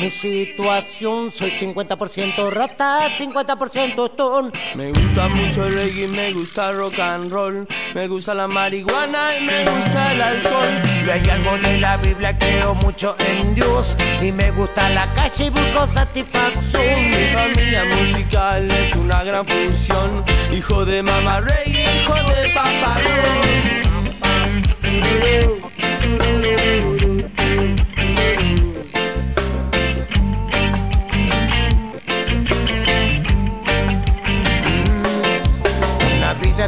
Mi 0.00 0.10
situación. 0.10 1.32
Soy 1.32 1.50
50% 1.50 2.50
rata, 2.50 3.08
50% 3.08 4.10
stone. 4.10 4.50
Me 4.74 4.90
gusta 4.90 5.28
mucho 5.28 5.66
el 5.66 5.72
reggae, 5.72 6.08
me 6.08 6.32
gusta 6.32 6.72
rock 6.72 6.98
and 6.98 7.30
roll, 7.30 7.66
me 7.94 8.08
gusta 8.08 8.34
la 8.34 8.48
marihuana 8.48 9.36
y 9.36 9.44
me 9.44 9.64
gusta 9.64 10.12
el 10.12 10.22
alcohol. 10.22 10.68
Y 11.06 11.10
hay 11.10 11.28
algo 11.30 11.58
de 11.58 11.78
la 11.78 11.96
Biblia, 11.98 12.36
creo 12.38 12.74
mucho 12.76 13.16
en 13.18 13.54
Dios. 13.54 13.96
Y 14.20 14.32
me 14.32 14.50
gusta 14.50 14.88
la 14.90 15.12
calle 15.14 15.46
y 15.46 15.50
busco 15.50 15.86
satisfacción. 15.94 17.10
Mi 17.10 17.26
familia 17.32 17.84
musical 17.84 18.70
es 18.70 18.94
una 18.96 19.22
gran 19.24 19.46
fusión, 19.46 20.24
hijo 20.52 20.84
de 20.84 21.02
mamá 21.02 21.40
reggae, 21.40 22.02
hijo 22.02 22.14
de 22.14 22.48
papá 22.54 22.94
rock. 22.94 23.76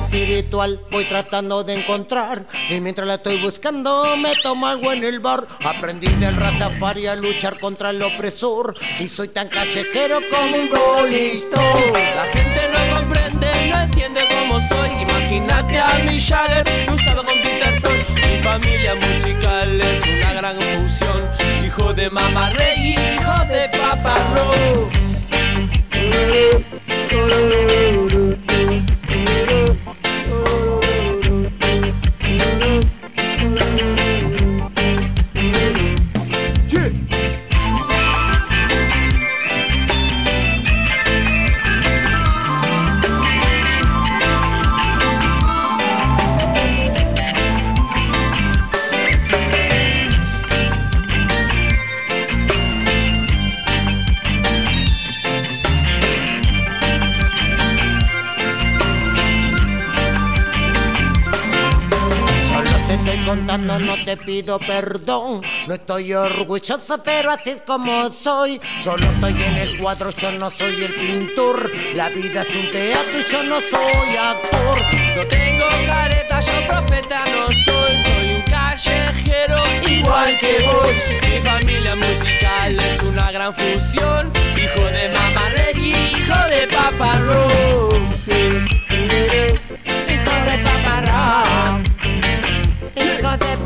Espiritual 0.08 0.80
voy 0.90 1.04
tratando 1.04 1.62
de 1.64 1.74
encontrar 1.74 2.46
Y 2.70 2.80
mientras 2.80 3.06
la 3.06 3.14
estoy 3.14 3.36
buscando 3.42 4.16
me 4.16 4.34
tomo 4.42 4.66
algo 4.66 4.92
en 4.92 5.04
el 5.04 5.20
bar 5.20 5.46
Aprendí 5.64 6.08
del 6.14 6.34
Rastafari 6.34 7.06
a 7.06 7.14
luchar 7.14 7.58
contra 7.60 7.90
el 7.90 8.02
opresor 8.02 8.74
Y 8.98 9.08
soy 9.08 9.28
tan 9.28 9.48
callejero 9.48 10.20
como 10.30 10.56
un 10.56 10.68
Stone 11.12 11.92
La 12.16 12.24
gente 12.24 12.60
no 12.72 12.96
comprende, 12.96 13.48
no 13.70 13.80
entiende 13.80 14.20
cómo 14.30 14.58
soy. 14.60 15.02
Imagínate 15.02 15.78
a 15.78 15.98
mi 16.04 16.20
Jagger 16.20 16.64
cruzado 16.86 17.24
con 17.24 17.34
Peter 17.42 17.80
Tosh. 17.82 18.10
Mi 18.14 18.42
familia 18.42 18.94
musical 18.94 19.80
es 19.80 20.00
una 20.02 20.32
gran 20.32 20.56
fusión, 20.56 21.20
hijo 21.64 21.92
de 21.92 22.10
mamá 22.10 22.50
reggae, 22.50 23.16
hijo 23.16 23.44
de 23.46 23.68
papá 23.78 24.16
rock. 24.34 24.98
Pido 64.48 64.58
perdón. 64.60 65.42
No 65.66 65.74
estoy 65.74 66.14
orgullosa, 66.14 67.02
pero 67.02 67.30
así 67.32 67.50
es 67.50 67.62
como 67.66 68.08
soy. 68.10 68.58
Solo 68.82 69.06
estoy 69.06 69.42
en 69.42 69.56
el 69.56 69.78
cuadro, 69.78 70.10
yo 70.10 70.30
no 70.32 70.50
soy 70.50 70.84
el 70.84 70.94
pintor. 70.94 71.70
La 71.94 72.08
vida 72.08 72.42
es 72.42 72.54
un 72.56 72.70
teatro 72.70 73.20
y 73.20 73.30
yo 73.30 73.42
no 73.44 73.60
soy 73.60 74.16
actor. 74.16 74.78
No 75.16 75.26
tengo 75.26 75.66
careta, 75.86 76.40
yo 76.40 76.66
profeta 76.66 77.24
no 77.26 77.52
soy, 77.52 77.98
soy 77.98 78.34
un 78.36 78.42
callejero 78.42 79.62
igual 79.86 80.38
que 80.38 80.64
vos. 80.66 80.94
Mi 81.28 81.40
familia 81.42 81.94
musical 81.96 82.80
es 82.80 83.02
una 83.02 83.30
gran 83.30 83.54
fusión, 83.54 84.32
hijo 84.56 84.84
de 84.86 85.08
mamá 85.10 85.48
reggae, 85.50 85.88
hijo 85.88 86.48
de 86.48 86.68
papá 86.68 87.18
rock. 87.18 87.94
Hijo 90.08 90.34
de 90.46 90.58
papá 90.64 90.94
rock. 91.04 91.88
Hijo 92.96 93.36
de 93.36 93.58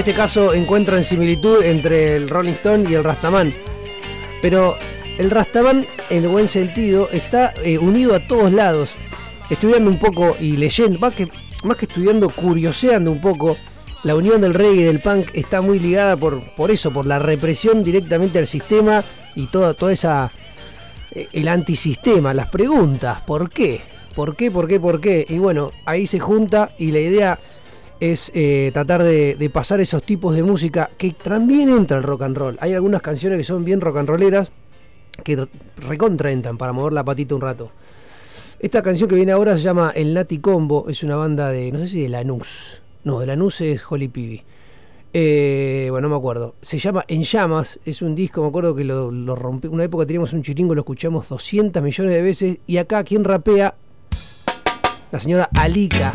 este 0.00 0.14
caso 0.14 0.54
encuentran 0.54 1.04
similitud 1.04 1.62
entre 1.62 2.16
el 2.16 2.30
Rolling 2.30 2.54
Stone 2.54 2.88
y 2.88 2.94
el 2.94 3.04
Rastaman. 3.04 3.52
Pero 4.40 4.78
el 5.18 5.30
Rastaman, 5.30 5.84
en 6.08 6.22
el 6.22 6.28
buen 6.30 6.48
sentido, 6.48 7.10
está 7.12 7.52
eh, 7.62 7.76
unido 7.76 8.14
a 8.14 8.26
todos 8.26 8.50
lados. 8.50 8.92
Estudiando 9.50 9.90
un 9.90 9.98
poco 9.98 10.38
y 10.40 10.56
leyendo, 10.56 10.98
más 10.98 11.14
que, 11.14 11.28
más 11.64 11.76
que 11.76 11.84
estudiando, 11.84 12.30
curioseando 12.30 13.12
un 13.12 13.20
poco 13.20 13.58
la 14.02 14.14
unión 14.14 14.40
del 14.40 14.54
reggae 14.54 14.80
y 14.80 14.84
del 14.84 15.02
punk 15.02 15.32
está 15.34 15.60
muy 15.60 15.78
ligada 15.78 16.16
por, 16.16 16.54
por 16.54 16.70
eso, 16.70 16.90
por 16.90 17.04
la 17.04 17.18
represión 17.18 17.84
directamente 17.84 18.38
al 18.38 18.46
sistema 18.46 19.04
y 19.34 19.48
toda, 19.48 19.74
toda 19.74 19.92
esa. 19.92 20.32
eh, 21.10 21.28
el 21.30 21.46
antisistema, 21.46 22.32
las 22.32 22.48
preguntas, 22.48 23.20
¿por 23.20 23.50
qué? 23.50 23.82
¿Por 24.14 24.34
qué? 24.34 24.50
¿Por 24.50 24.66
qué? 24.66 24.80
¿Por 24.80 24.98
qué? 24.98 25.26
Y 25.28 25.38
bueno, 25.38 25.70
ahí 25.84 26.06
se 26.06 26.18
junta 26.18 26.70
y 26.78 26.90
la 26.90 27.00
idea 27.00 27.38
es 28.00 28.32
eh, 28.34 28.70
tratar 28.72 29.02
de, 29.02 29.50
pasar 29.52 29.80
esos 29.80 30.02
tipos 30.02 30.34
de 30.34 30.42
música 30.42 30.90
que 30.96 31.12
también 31.12 31.68
entra 31.68 31.98
el 31.98 32.02
rock 32.02 32.22
and 32.22 32.36
roll. 32.36 32.58
Hay 32.60 32.72
algunas 32.72 33.02
canciones 33.02 33.38
que 33.38 33.44
son 33.44 33.64
bien 33.64 33.80
rock 33.80 33.98
and 33.98 34.08
rolleras 34.08 34.50
que 35.22 35.46
recontra 35.76 36.30
entran 36.30 36.56
para 36.56 36.72
mover 36.72 36.94
la 36.94 37.04
patita 37.04 37.34
un 37.34 37.42
rato. 37.42 37.70
Esta 38.58 38.82
canción 38.82 39.08
que 39.08 39.14
viene 39.14 39.32
ahora 39.32 39.56
se 39.56 39.62
llama 39.62 39.92
El 39.94 40.14
Nati 40.14 40.38
Combo, 40.38 40.86
es 40.88 41.02
una 41.02 41.16
banda 41.16 41.50
de, 41.50 41.70
no 41.72 41.78
sé 41.78 41.88
si 41.88 42.00
de 42.02 42.08
Lanús. 42.08 42.82
No, 43.04 43.20
de 43.20 43.26
Lanús 43.26 43.60
es 43.60 43.82
Holly 43.88 44.08
Pibi. 44.08 44.42
Eh, 45.12 45.88
bueno, 45.90 46.08
no 46.08 46.14
me 46.14 46.18
acuerdo. 46.18 46.54
Se 46.62 46.78
llama 46.78 47.04
En 47.08 47.22
Llamas, 47.22 47.80
es 47.84 48.00
un 48.00 48.14
disco, 48.14 48.42
me 48.42 48.48
acuerdo 48.48 48.74
que 48.74 48.84
lo, 48.84 49.10
lo 49.10 49.34
rompí. 49.34 49.68
Una 49.68 49.84
época 49.84 50.06
teníamos 50.06 50.32
un 50.32 50.42
chiringo, 50.42 50.74
lo 50.74 50.82
escuchamos 50.82 51.28
200 51.28 51.82
millones 51.82 52.14
de 52.14 52.22
veces. 52.22 52.58
Y 52.66 52.76
acá, 52.76 53.02
quien 53.04 53.24
rapea? 53.24 53.74
La 55.10 55.18
señora 55.18 55.48
Alika. 55.54 56.12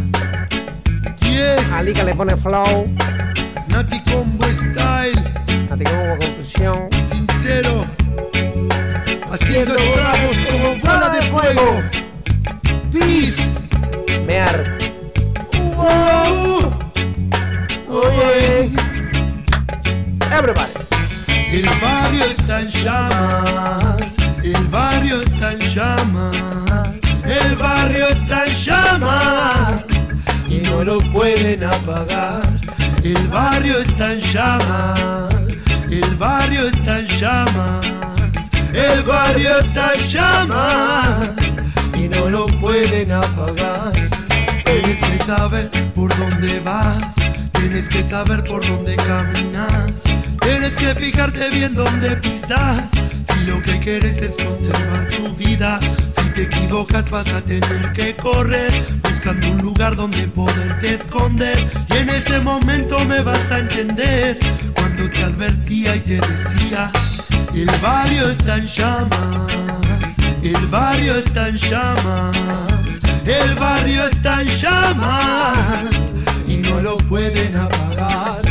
Yes. 1.21 1.71
Alika 1.73 2.03
le 2.03 2.13
pone 2.13 2.35
flow. 2.35 2.87
Nati 3.67 4.01
Combo 4.03 4.45
Style. 4.53 5.21
Nati 5.69 5.83
Combo 5.83 6.17
Confusión. 6.17 6.89
Sincero. 7.09 7.85
Haciendo 9.31 9.75
estragos 9.75 10.37
como 10.49 10.75
bola 10.77 11.09
de 11.09 11.21
fuego. 11.23 11.83
Peace. 12.91 13.59
Mear. 14.25 14.63
Wow. 15.75 16.73
Oye. 17.89 18.71
Everybody. 20.31 20.85
El 21.51 21.69
barrio 21.81 22.25
está 22.25 22.61
en 22.61 22.69
llamas, 22.69 24.17
el 24.43 24.67
barrio 24.67 25.21
está 25.21 25.53
en 25.53 25.59
llamas, 25.59 26.99
el 27.23 27.55
barrio 27.55 28.09
está 28.09 28.45
en 28.45 28.55
llamas 28.55 29.94
no 30.75 30.83
lo 30.83 30.97
pueden 31.13 31.63
apagar. 31.63 32.43
El 33.03 33.27
barrio 33.29 33.77
está 33.77 34.13
en 34.13 34.19
llamas, 34.19 35.61
el 35.89 36.15
barrio 36.15 36.67
está 36.67 36.99
en 36.99 37.07
llamas, 37.07 37.85
el 38.73 39.03
barrio 39.03 39.57
está 39.59 39.93
en 39.93 40.07
llamas 40.07 41.29
y 41.93 42.09
no 42.09 42.29
lo 42.29 42.45
pueden 42.59 43.11
apagar. 43.11 43.93
Tienes 44.97 45.19
que 45.19 45.25
saber 45.25 45.69
por 45.93 46.17
dónde 46.17 46.61
vas, 46.61 47.15
tienes 47.51 47.89
que 47.89 48.01
saber 48.01 48.45
por 48.45 48.65
dónde 48.65 48.95
caminas, 48.95 50.03
tienes 50.39 50.77
que 50.77 50.95
fijarte 50.95 51.49
bien 51.49 51.75
dónde 51.75 52.15
pisas. 52.15 52.91
Si 53.23 53.39
lo 53.45 53.61
que 53.61 53.77
quieres 53.79 54.21
es 54.21 54.35
conservar 54.35 55.09
tu 55.09 55.35
vida, 55.35 55.79
si 56.09 56.29
te 56.29 56.43
equivocas 56.43 57.09
vas 57.09 57.27
a 57.33 57.41
tener 57.41 57.91
que 57.91 58.15
correr, 58.15 58.71
buscando 59.01 59.51
un 59.51 59.57
lugar 59.57 59.97
donde 59.97 60.29
poderte 60.29 60.93
esconder. 60.93 61.67
Y 61.89 61.97
en 61.97 62.09
ese 62.09 62.39
momento 62.39 63.03
me 63.03 63.21
vas 63.21 63.51
a 63.51 63.59
entender 63.59 64.37
cuando 64.75 65.09
te 65.09 65.23
advertía 65.23 65.97
y 65.97 65.99
te 65.99 66.21
decía, 66.21 66.89
el 67.53 67.69
barrio 67.81 68.29
está 68.29 68.55
en 68.57 68.67
llamas, 68.67 70.17
el 70.41 70.67
barrio 70.67 71.15
está 71.15 71.49
en 71.49 71.57
llamas. 71.57 72.74
El 73.25 73.55
barrio 73.55 74.05
está 74.05 74.41
en 74.41 74.47
llamas 74.49 76.13
y 76.47 76.57
no 76.57 76.79
lo 76.79 76.97
pueden 76.97 77.55
apagar. 77.55 78.41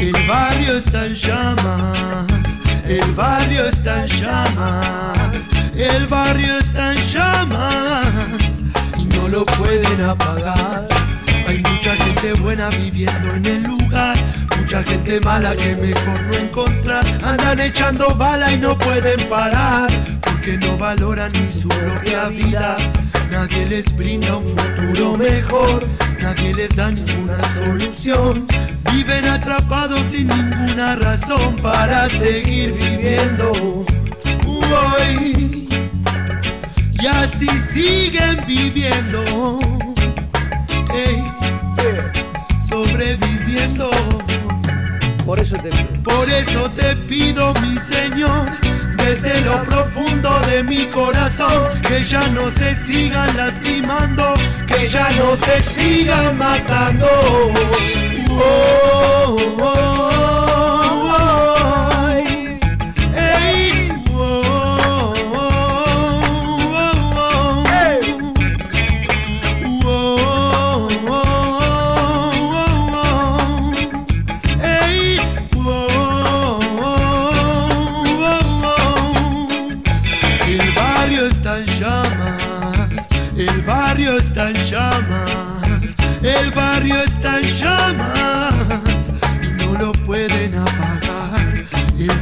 El 0.00 0.14
barrio 0.26 0.76
está 0.76 1.06
en 1.06 1.14
llamas, 1.14 2.60
el 2.86 3.12
barrio 3.12 3.64
está 3.64 4.00
en 4.00 4.08
llamas, 4.08 5.48
el 5.76 6.06
barrio 6.06 6.58
está 6.58 6.92
en 6.92 7.06
llamas 7.08 8.64
y 8.98 9.04
no 9.04 9.28
lo 9.28 9.44
pueden 9.44 10.00
apagar. 10.00 10.88
Hay 11.46 11.58
mucha 11.58 11.94
gente 11.94 12.32
buena 12.34 12.70
viviendo 12.70 13.34
en 13.34 13.44
el 13.44 13.62
lugar, 13.62 14.16
mucha 14.74 14.90
gente 14.90 15.20
mala 15.20 15.54
que 15.54 15.76
mejor 15.76 16.22
no 16.22 16.34
encontrar. 16.34 17.06
Andan 17.22 17.60
echando 17.60 18.12
bala 18.16 18.52
y 18.52 18.58
no 18.58 18.76
pueden 18.76 19.28
parar, 19.28 19.88
porque 20.20 20.58
no 20.58 20.76
valoran 20.76 21.30
ni 21.32 21.52
su 21.52 21.68
propia 21.68 22.28
vida. 22.28 22.76
Nadie 23.30 23.66
les 23.66 23.96
brinda 23.96 24.36
un 24.36 24.44
futuro 24.44 25.16
mejor, 25.16 25.86
nadie 26.20 26.54
les 26.54 26.74
da 26.74 26.90
ninguna 26.90 27.38
solución. 27.54 28.46
Viven 28.92 29.28
atrapados 29.28 30.06
sin 30.06 30.26
ninguna 30.28 30.96
razón 30.96 31.56
para 31.62 32.08
seguir 32.08 32.72
viviendo. 32.72 33.84
Uy, 34.44 35.68
y 37.00 37.06
así 37.06 37.48
siguen 37.60 38.44
viviendo. 38.46 39.60
Ey, 40.92 41.22
sobreviviendo. 42.66 44.23
Por 45.24 45.40
eso 45.40 45.56
te 45.56 45.70
Por 46.02 46.28
eso 46.28 46.70
te 46.70 46.94
pido, 47.08 47.54
mi 47.62 47.78
Señor, 47.78 48.50
desde 48.98 49.40
lo 49.40 49.64
profundo 49.64 50.30
de 50.50 50.62
mi 50.62 50.86
corazón, 50.86 51.68
que 51.82 52.04
ya 52.04 52.28
no 52.28 52.50
se 52.50 52.74
sigan 52.74 53.34
lastimando, 53.36 54.34
que 54.66 54.88
ya 54.88 55.10
no 55.12 55.34
se 55.34 55.62
sigan 55.62 56.36
matando. 56.36 57.06
Oh, 58.30 59.36
oh, 59.38 59.62
oh. 59.62 60.83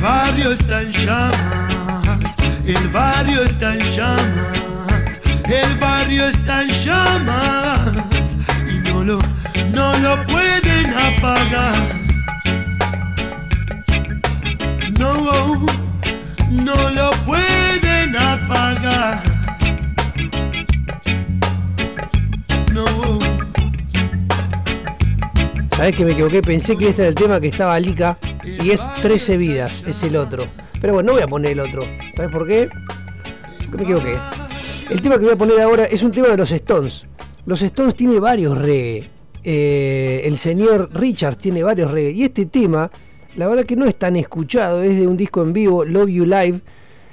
Barrio 0.02 0.50
está 0.50 0.82
en 0.82 0.90
llamas, 0.90 2.36
el 2.66 2.88
barrio 2.88 3.44
está 3.44 3.74
en 3.74 3.82
llamas, 3.92 5.20
el 5.44 5.78
barrio 5.78 6.26
está 6.26 6.62
en 6.62 6.70
llamas 6.70 8.36
y 8.68 8.80
no 8.88 9.04
lo, 9.04 9.18
no 9.70 9.96
lo 10.00 10.26
pueden 10.26 10.92
apagar. 10.92 12.02
No, 14.98 15.66
no 16.50 16.90
lo 16.90 17.10
pueden 17.24 18.16
apagar. 18.16 19.31
¿Sabés 25.82 25.96
que 25.96 26.04
me 26.04 26.12
equivoqué? 26.12 26.42
Pensé 26.42 26.76
que 26.76 26.90
este 26.90 27.02
era 27.02 27.08
el 27.08 27.16
tema 27.16 27.40
que 27.40 27.48
estaba 27.48 27.74
Alika 27.74 28.16
y 28.44 28.70
es 28.70 28.86
13 29.02 29.36
vidas, 29.36 29.82
es 29.84 30.00
el 30.04 30.14
otro. 30.14 30.46
Pero 30.80 30.94
bueno, 30.94 31.08
no 31.08 31.14
voy 31.14 31.22
a 31.24 31.26
poner 31.26 31.50
el 31.50 31.58
otro. 31.58 31.82
¿Sabes 32.14 32.30
por 32.30 32.46
qué? 32.46 32.68
Porque 33.68 33.76
me 33.78 33.82
equivoqué. 33.82 34.16
El 34.90 35.02
tema 35.02 35.18
que 35.18 35.24
voy 35.24 35.32
a 35.32 35.36
poner 35.36 35.60
ahora 35.60 35.86
es 35.86 36.04
un 36.04 36.12
tema 36.12 36.28
de 36.28 36.36
los 36.36 36.52
Stones. 36.52 37.04
Los 37.46 37.62
Stones 37.62 37.96
tiene 37.96 38.20
varios 38.20 38.56
reggae. 38.58 39.10
Eh, 39.42 40.22
el 40.24 40.38
señor 40.38 40.88
Richards 40.94 41.38
tiene 41.38 41.64
varios 41.64 41.90
reggae. 41.90 42.12
Y 42.12 42.22
este 42.22 42.46
tema, 42.46 42.88
la 43.34 43.48
verdad 43.48 43.64
que 43.64 43.74
no 43.74 43.86
es 43.86 43.96
tan 43.96 44.14
escuchado. 44.14 44.84
Es 44.84 44.96
de 44.96 45.08
un 45.08 45.16
disco 45.16 45.42
en 45.42 45.52
vivo, 45.52 45.84
Love 45.84 46.10
You 46.10 46.26
Live. 46.26 46.60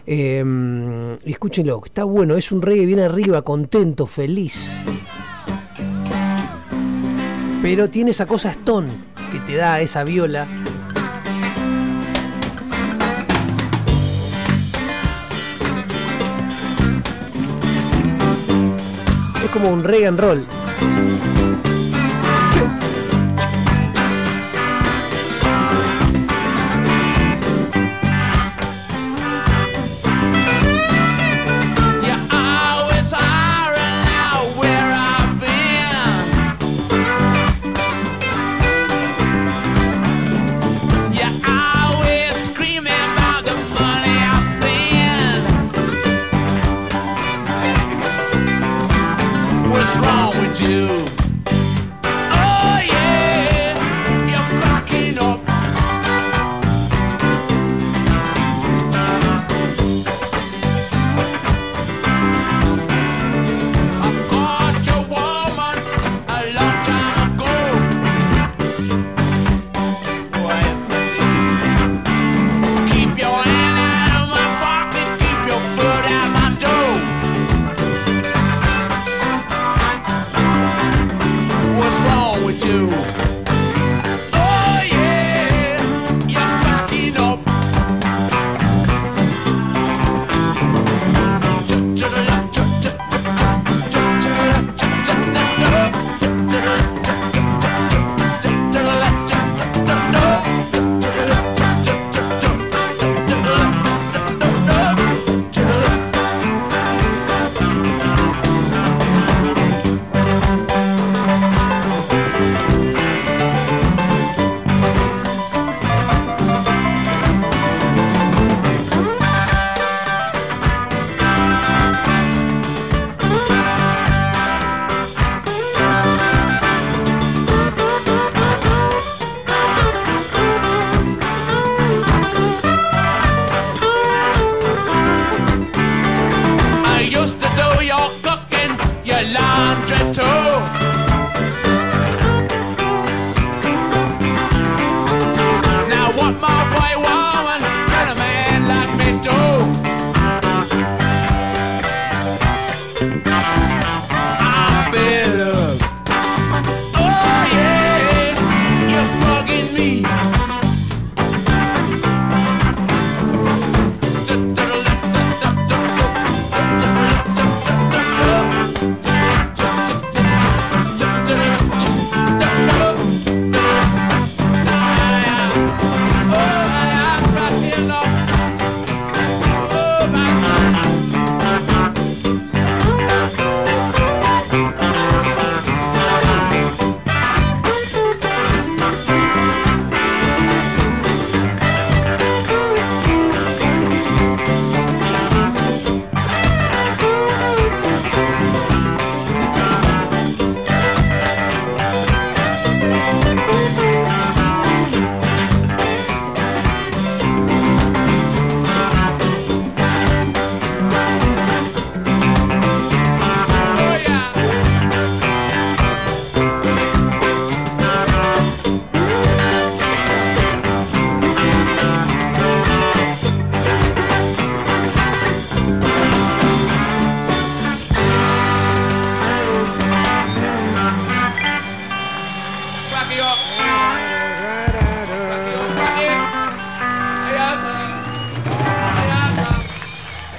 Eh, 0.05 1.17
escúchenlo, 1.25 1.81
está 1.83 2.03
bueno. 2.03 2.35
Es 2.35 2.51
un 2.51 2.61
reggae 2.61 2.85
bien 2.85 2.99
arriba, 2.99 3.41
contento, 3.41 4.05
feliz. 4.05 4.75
Pero 7.61 7.89
tiene 7.89 8.11
esa 8.11 8.25
cosa 8.25 8.49
Stone 8.51 8.89
que 9.31 9.39
te 9.39 9.55
da 9.55 9.81
esa 9.81 10.03
viola. 10.03 10.47
Es 19.43 19.51
como 19.51 19.69
un 19.69 19.83
reggae 19.83 20.07
and 20.07 20.19
roll. 20.19 20.45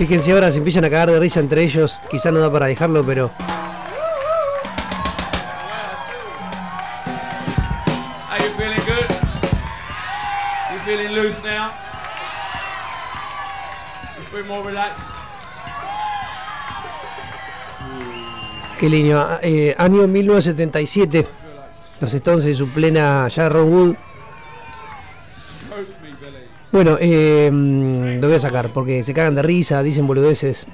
Fíjense 0.00 0.32
ahora, 0.32 0.50
se 0.50 0.56
empiezan 0.56 0.82
a 0.86 0.88
cagar 0.88 1.10
de 1.10 1.20
risa 1.20 1.40
entre 1.40 1.62
ellos. 1.62 2.00
Quizá 2.10 2.32
no 2.32 2.40
da 2.40 2.50
para 2.50 2.64
dejarlo, 2.64 3.04
pero 3.04 3.30
Are 8.30 8.42
you 8.42 8.50
feeling 8.56 8.80
good? 8.86 9.04
You 10.72 10.78
feeling 10.86 11.14
loose 11.14 11.36
now? 11.42 11.68
You 14.16 14.24
feel 14.32 14.44
more 14.46 14.66
relaxed? 14.66 15.14
qué 18.78 18.88
lindo. 18.88 19.38
Eh, 19.42 19.74
año 19.76 20.06
1977. 20.06 21.26
Los 22.00 22.14
Stones 22.14 22.46
en 22.46 22.56
su 22.56 22.72
plena 22.72 23.28
ya 23.28 23.50
Ron 23.50 23.70
Wood. 23.70 23.96
Bueno, 26.72 26.96
eh, 27.00 27.50
lo 27.52 28.26
voy 28.26 28.36
a 28.36 28.40
sacar 28.40 28.72
porque 28.72 29.02
se 29.02 29.12
cagan 29.12 29.34
de 29.34 29.42
risa, 29.42 29.82
dicen 29.82 30.06
boludeces. 30.06 30.66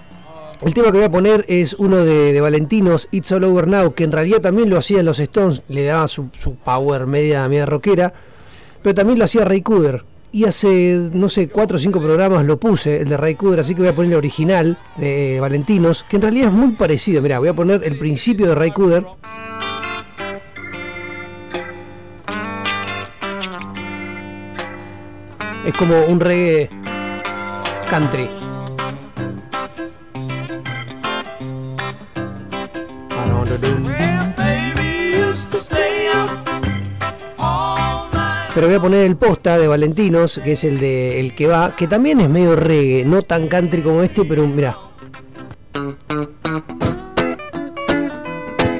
El 0.62 0.72
tema 0.72 0.86
que 0.86 0.98
voy 0.98 1.04
a 1.04 1.10
poner 1.10 1.44
es 1.48 1.74
uno 1.74 1.98
de, 1.98 2.40
Valentinos, 2.40 3.08
It's 3.10 3.30
All 3.32 3.44
Over 3.44 3.66
Now, 3.66 3.94
que 3.94 4.04
en 4.04 4.12
realidad 4.12 4.40
también 4.40 4.70
lo 4.70 4.78
hacían 4.78 5.04
los 5.04 5.18
Stones, 5.18 5.62
le 5.68 5.84
daba 5.84 6.08
su, 6.08 6.28
power 6.64 7.06
media, 7.06 7.46
media 7.48 7.66
rockera, 7.66 8.12
pero 8.82 8.94
también 8.94 9.18
lo 9.18 9.24
hacía 9.24 9.44
Ray 9.44 9.62
Cooder. 9.62 10.04
Y 10.32 10.44
hace, 10.44 11.08
no 11.12 11.28
sé, 11.28 11.48
cuatro 11.48 11.76
o 11.76 11.80
cinco 11.80 12.00
programas 12.00 12.44
lo 12.44 12.58
puse, 12.58 12.96
el 12.96 13.08
de 13.08 13.16
Ray 13.16 13.34
Cooder, 13.36 13.60
así 13.60 13.74
que 13.74 13.82
voy 13.82 13.90
a 13.90 13.94
poner 13.94 14.12
el 14.12 14.18
original 14.18 14.78
de 14.96 15.38
Valentinos, 15.40 16.04
que 16.08 16.16
en 16.16 16.22
realidad 16.22 16.48
es 16.48 16.54
muy 16.54 16.72
parecido. 16.72 17.22
Mira, 17.22 17.38
voy 17.38 17.48
a 17.48 17.54
poner 17.54 17.84
el 17.84 17.98
principio 17.98 18.48
de 18.48 18.54
Ray 18.54 18.72
Cooder. 18.72 19.04
Es 25.66 25.74
como 25.74 26.04
un 26.06 26.20
reggae 26.20 26.70
country. 27.90 28.30
Pero 38.54 38.68
voy 38.68 38.76
a 38.76 38.80
poner 38.80 39.04
el 39.04 39.16
posta 39.16 39.58
de 39.58 39.66
Valentinos, 39.66 40.40
que 40.42 40.52
es 40.52 40.62
el 40.62 40.78
de 40.78 41.18
el 41.20 41.34
que 41.34 41.48
va, 41.48 41.74
que 41.74 41.88
también 41.88 42.20
es 42.20 42.30
medio 42.30 42.54
reggae, 42.54 43.04
no 43.04 43.22
tan 43.22 43.48
country 43.48 43.82
como 43.82 44.02
este, 44.02 44.24
pero 44.24 44.46
mira. 44.46 44.78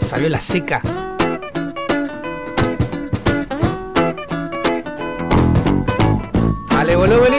Salió 0.00 0.30
la 0.30 0.40
seca. 0.40 0.80
¡Dale 6.86 6.94
volumen, 6.94 7.35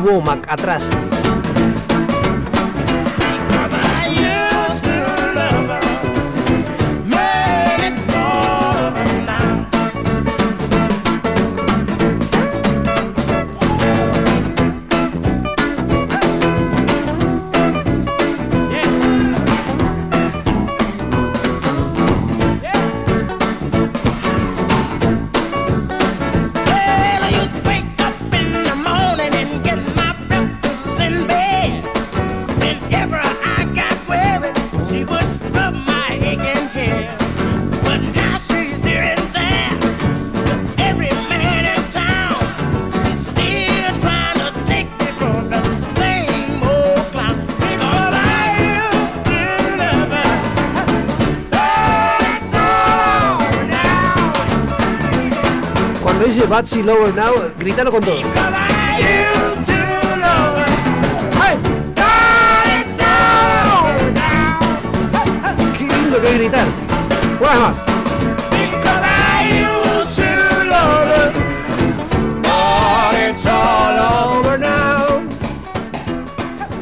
Womack 0.00 0.44
atrás. 0.48 1.29
Batsy 56.50 56.82
Lower 56.82 57.14
Now, 57.14 57.32
gritalo 57.60 57.92
con 57.92 58.02
todo. 58.02 58.16
Qué 65.78 65.86
lindo 65.86 66.20
que 66.20 66.34
gritar. 66.34 66.66
Una 67.40 67.60
más. 67.60 67.76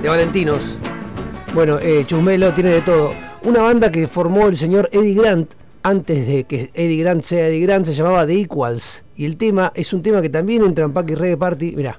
De 0.01 0.09
Valentinos. 0.09 0.79
Bueno, 1.53 1.79
eh, 1.79 2.05
Chusmelo 2.07 2.55
tiene 2.55 2.71
de 2.71 2.81
todo. 2.81 3.13
Una 3.43 3.61
banda 3.61 3.93
que 3.93 4.09
formó 4.09 4.49
el 4.49 4.57
señor 4.57 4.89
Eddie 4.93 5.13
Grant 5.13 5.53
antes 5.83 6.27
de 6.27 6.45
que 6.45 6.71
Eddie 6.73 7.03
Grant 7.03 7.21
sea 7.21 7.49
Eddie 7.49 7.67
Grant 7.67 7.85
se 7.85 7.93
llamaba 7.93 8.27
The 8.27 8.41
Equals. 8.41 9.05
Y 9.19 9.27
el 9.27 9.37
tema 9.37 9.73
es 9.75 9.93
un 9.93 10.01
tema 10.01 10.23
que 10.23 10.29
también 10.29 10.63
entra 10.63 10.85
en 10.85 10.93
Pack 10.93 11.11
y 11.11 11.15
Reggae 11.17 11.37
Party. 11.37 11.75
Mirá. 11.75 11.99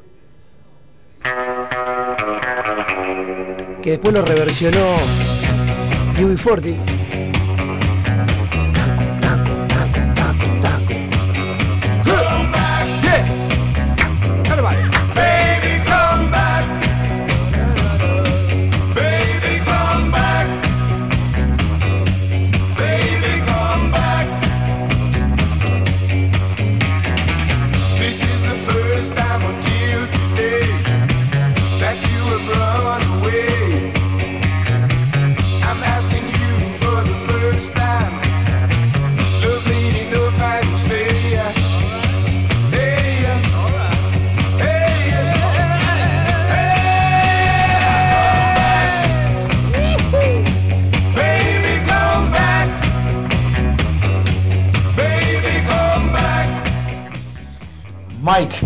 Que 3.82 3.92
después 3.92 4.14
lo 4.14 4.24
reversionó 4.24 4.96
UB40. 6.18 6.99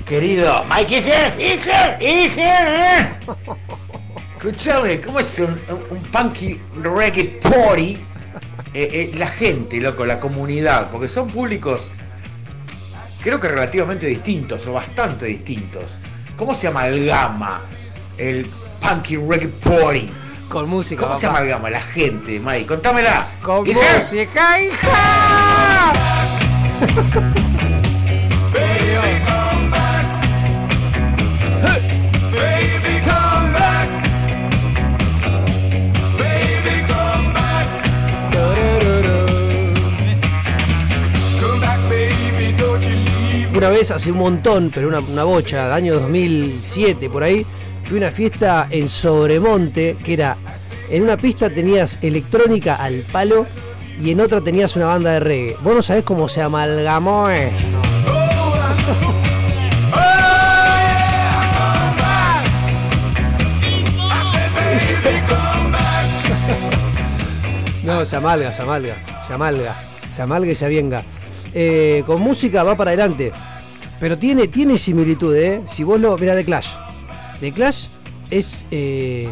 Querido 0.06 0.64
Mike 0.66 0.98
Iger, 0.98 1.40
Iger, 1.40 2.02
Iger. 2.02 3.18
Escuchame, 4.38 5.00
¿cómo 5.00 5.20
es 5.20 5.40
un, 5.40 5.60
un 5.90 6.02
punky 6.12 6.60
reggae 6.82 7.40
party? 7.42 7.98
Eh, 8.74 8.90
eh, 8.92 9.12
la 9.18 9.28
gente, 9.28 9.80
loco, 9.80 10.06
la 10.06 10.20
comunidad, 10.20 10.90
porque 10.92 11.08
son 11.08 11.30
públicos, 11.30 11.92
creo 13.22 13.40
que 13.40 13.48
relativamente 13.48 14.08
distintos 14.08 14.66
o 14.68 14.74
bastante 14.74 15.28
distintos. 15.28 15.98
¿Cómo 16.36 16.56
se 16.56 16.68
amalgama 16.68 17.62
el 18.18 18.50
punky 18.82 19.16
reggae 19.18 19.48
party? 19.48 20.12
Con 20.50 20.68
música. 20.70 21.04
¿Cómo 21.04 21.16
se 21.16 21.28
papá. 21.28 21.40
amalgama 21.40 21.70
la 21.70 21.82
gente, 21.82 22.40
Mike? 22.40 22.66
Contámela. 22.66 23.28
Con 23.42 23.66
Iger. 23.66 23.98
música, 23.98 24.62
hija. 24.62 25.94
Una 43.56 43.70
vez 43.70 43.92
hace 43.92 44.12
un 44.12 44.18
montón, 44.18 44.72
pero 44.74 44.88
una, 44.88 45.00
una 45.00 45.24
bocha, 45.24 45.68
de 45.68 45.74
año 45.74 45.94
2007 45.94 47.10
por 47.10 47.24
ahí, 47.24 47.46
fui 47.86 47.98
una 47.98 48.12
fiesta 48.12 48.68
en 48.70 48.90
Sobremonte, 48.90 49.96
que 50.04 50.14
era, 50.14 50.36
en 50.90 51.04
una 51.04 51.18
pista 51.18 51.50
tenías 51.50 52.04
electrónica 52.04 52.76
al 52.76 53.02
palo 53.12 53.46
y 54.02 54.12
en 54.12 54.22
otra 54.22 54.42
tenías 54.42 54.76
una 54.76 54.88
banda 54.88 55.12
de 55.12 55.20
reggae. 55.20 55.56
Vos 55.62 55.76
no 55.76 55.82
sabés 55.82 56.04
cómo 56.04 56.28
se 56.28 56.42
amalgamó. 56.42 57.28
No, 67.84 68.06
se 68.06 68.16
amalga, 68.16 68.50
se 68.54 68.62
amalga, 68.62 68.96
se 69.28 69.34
amalga, 69.34 69.76
se 70.16 70.22
amalga 70.22 70.52
y 70.54 70.56
se 70.56 70.64
avienga. 70.64 71.04
Eh, 71.54 72.04
con 72.08 72.20
música 72.22 72.64
va 72.64 72.76
para 72.76 72.92
adelante. 72.92 73.32
Pero 74.00 74.18
tiene, 74.18 74.48
tiene 74.48 74.78
similitud, 74.78 75.36
¿eh? 75.36 75.62
Si 75.72 75.84
vos 75.84 76.00
lo. 76.00 76.18
Mira, 76.18 76.36
The 76.36 76.44
Clash. 76.44 76.70
The 77.40 77.52
Clash 77.52 77.86
es. 78.32 78.66
Eh... 78.72 79.30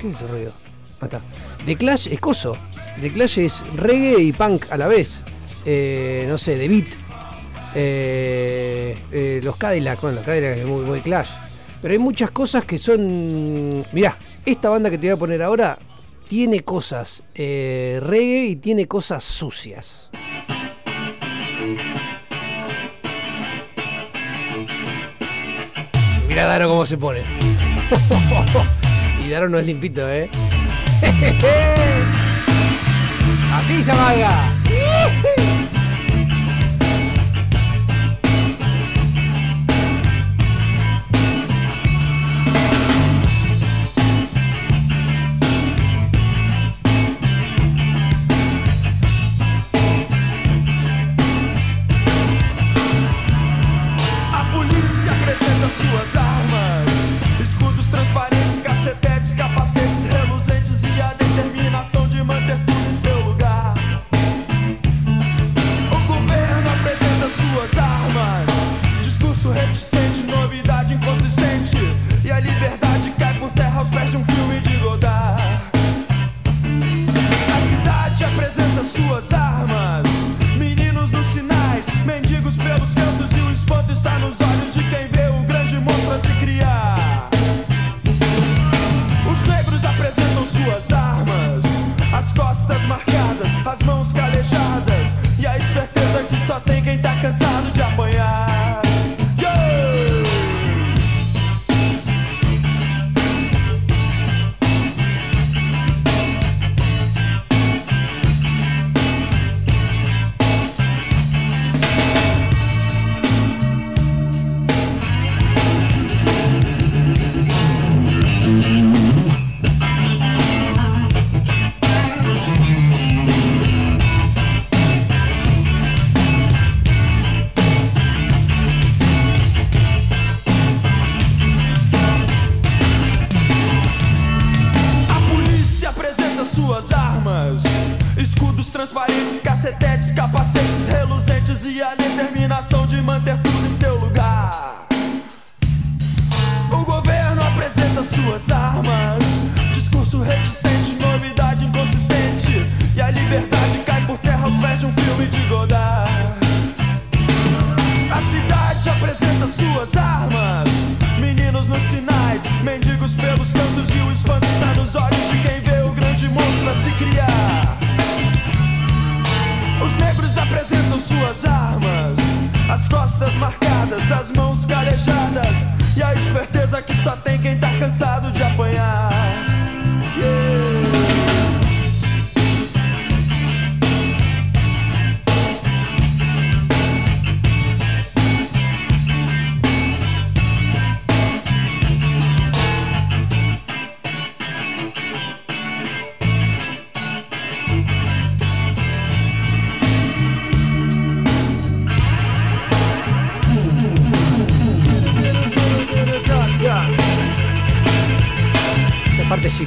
¿Qué 0.00 0.10
es 0.10 0.16
ese 0.16 0.26
ruido? 0.26 0.52
Ah, 1.00 1.04
está. 1.04 1.20
The 1.64 1.76
Clash 1.76 2.08
es 2.08 2.20
coso. 2.20 2.56
The 3.00 3.12
Clash 3.12 3.38
es 3.38 3.62
reggae 3.76 4.20
y 4.20 4.32
punk 4.32 4.66
a 4.70 4.76
la 4.76 4.88
vez. 4.88 5.22
No 5.64 6.36
sé, 6.36 6.56
The 6.58 6.68
Beat. 6.68 6.88
Los 9.44 9.56
Cadillac, 9.56 10.00
bueno, 10.00 10.16
los 10.16 10.26
Cadillac 10.26 10.56
es 10.56 10.66
muy, 10.66 10.84
muy 10.84 11.00
Clash. 11.00 11.30
Pero 11.80 11.92
hay 11.92 11.98
muchas 11.98 12.32
cosas 12.32 12.64
que 12.64 12.76
son. 12.78 13.84
Mirá, 13.92 14.16
esta 14.44 14.68
banda 14.68 14.90
que 14.90 14.98
te 14.98 15.06
voy 15.06 15.14
a 15.14 15.16
poner 15.16 15.42
ahora 15.42 15.78
tiene 16.28 16.60
cosas 16.60 17.22
reggae 17.34 18.46
y 18.50 18.56
tiene 18.56 18.88
cosas 18.88 19.22
sucias. 19.22 20.10
Mira 26.32 26.46
Daro 26.46 26.66
cómo 26.66 26.86
se 26.86 26.96
pone. 26.96 27.20
y 29.22 29.28
Daro 29.28 29.50
no 29.50 29.58
es 29.58 29.66
limpito, 29.66 30.08
¿eh? 30.08 30.30
Así 33.52 33.82
se 33.82 33.92
amalga. 33.92 34.54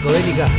psicodélica. 0.05 0.54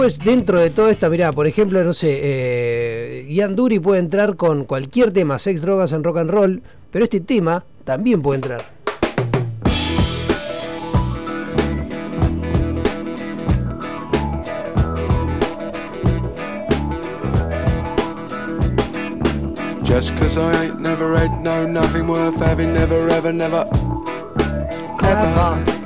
Después, 0.00 0.24
dentro 0.24 0.58
de 0.58 0.70
todo 0.70 0.88
esta, 0.88 1.10
mirá, 1.10 1.30
por 1.30 1.46
ejemplo, 1.46 1.84
no 1.84 1.92
sé, 1.92 2.20
eh, 2.22 3.26
Ian 3.28 3.54
Dury 3.54 3.80
puede 3.80 4.00
entrar 4.00 4.34
con 4.36 4.64
cualquier 4.64 5.12
tema, 5.12 5.38
sex, 5.38 5.60
drogas 5.60 5.92
en 5.92 6.02
rock 6.02 6.16
and 6.16 6.30
roll, 6.30 6.62
pero 6.90 7.04
este 7.04 7.20
tema 7.20 7.66
también 7.84 8.22
puede 8.22 8.36
entrar. 8.36 8.62
Just 19.84 20.18
cause 20.18 20.38
I 20.38 20.64
ain't 20.64 20.80
never 20.80 21.14
had 21.14 21.42
no 21.42 21.66
nothing 21.66 22.06
worth 22.06 22.40
having, 22.40 22.72
never 22.72 23.10
ever, 23.10 23.34
never 23.34 23.66
ever. 25.02 25.79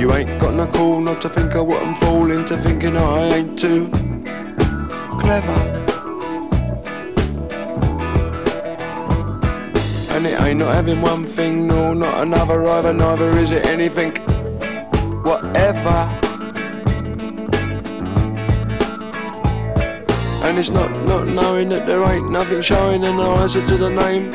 You 0.00 0.10
ain't 0.14 0.40
got 0.40 0.54
no 0.54 0.66
call 0.66 0.98
not 0.98 1.20
to 1.20 1.28
think 1.28 1.54
I 1.54 1.60
wouldn't 1.60 1.98
fall 1.98 2.30
into 2.30 2.56
thinking 2.56 2.96
I 2.96 3.36
ain't 3.36 3.58
too 3.58 3.90
clever. 5.20 5.60
And 10.12 10.26
it 10.26 10.40
ain't 10.40 10.58
not 10.58 10.74
having 10.74 11.02
one 11.02 11.26
thing, 11.26 11.66
no, 11.66 11.92
not 11.92 12.22
another 12.22 12.66
either, 12.66 12.94
neither 12.94 13.28
is 13.36 13.50
it 13.50 13.66
anything, 13.66 14.12
whatever. 15.22 15.98
And 20.46 20.56
it's 20.56 20.70
not 20.70 20.90
not 21.04 21.28
knowing 21.28 21.68
that 21.68 21.86
there 21.86 22.02
ain't 22.10 22.30
nothing 22.30 22.62
showing 22.62 23.04
in 23.04 23.18
the 23.18 23.22
answer 23.42 23.60
to 23.66 23.76
the 23.76 23.90
name 23.90 24.30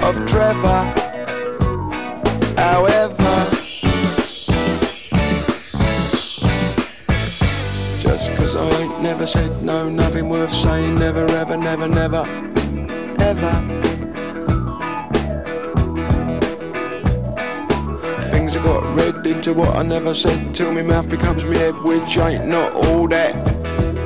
of 0.00 0.14
Trevor. 0.28 0.84
However, 2.56 2.97
never 9.18 9.26
said 9.26 9.64
no, 9.64 9.88
nothing 9.88 10.28
worth 10.28 10.54
saying, 10.54 10.94
never 10.94 11.26
ever, 11.26 11.56
never, 11.56 11.88
never, 11.88 12.22
ever. 13.18 13.52
Things 18.30 18.54
I 18.54 18.62
got 18.62 18.96
read 18.96 19.26
into 19.26 19.54
what 19.54 19.74
I 19.74 19.82
never 19.82 20.14
said 20.14 20.54
till 20.54 20.70
my 20.70 20.82
mouth 20.82 21.08
becomes 21.08 21.44
me 21.44 21.56
head, 21.56 21.74
which 21.82 22.16
ain't 22.16 22.46
not 22.46 22.72
all 22.74 23.08
that 23.08 23.34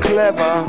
clever. 0.02 0.64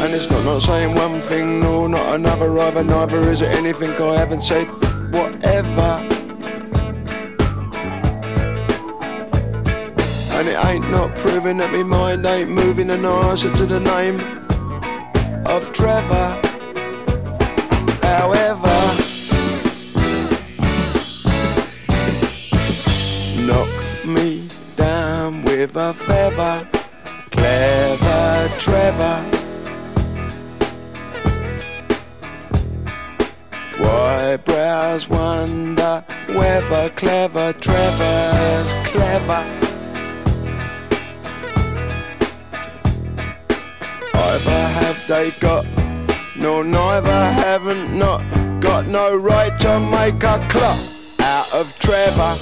And 0.00 0.12
it's 0.12 0.28
not 0.28 0.44
not 0.44 0.60
saying 0.60 0.96
one 0.96 1.20
thing, 1.20 1.60
no, 1.60 1.86
not 1.86 2.16
another 2.16 2.58
either, 2.58 2.82
neither 2.82 3.20
is 3.30 3.42
it 3.42 3.56
anything 3.56 3.90
I 3.90 4.18
haven't 4.18 4.42
said, 4.42 4.66
whatever. 5.12 6.09
Ain't 10.68 10.90
not 10.90 11.16
proving 11.18 11.56
that 11.58 11.72
me 11.72 11.82
mind 11.82 12.26
ain't 12.26 12.50
moving 12.50 12.90
an 12.90 13.04
answer 13.04 13.52
to 13.54 13.66
the 13.66 13.80
name 13.80 14.16
of 15.46 15.72
Trevor. 15.72 16.28
However, 18.02 18.78
knock 23.46 24.06
me 24.06 24.48
down 24.76 25.42
with 25.42 25.76
a 25.76 25.94
feather, 25.94 26.68
clever 27.30 28.50
Trevor. 28.58 29.18
Why 33.78 34.36
brows 34.36 35.08
wonder 35.08 36.04
whether 36.28 36.90
clever 36.90 37.52
Trevor's 37.54 38.72
clever? 38.84 39.69
They 45.10 45.32
got, 45.40 45.66
no 46.36 46.62
neither 46.62 47.10
haven't 47.10 47.98
not 47.98 48.20
got 48.60 48.86
no 48.86 49.16
right 49.16 49.58
to 49.58 49.80
make 49.80 50.22
a 50.22 50.38
clock 50.48 50.78
out 51.18 51.52
of 51.52 51.76
Trevor. 51.80 52.36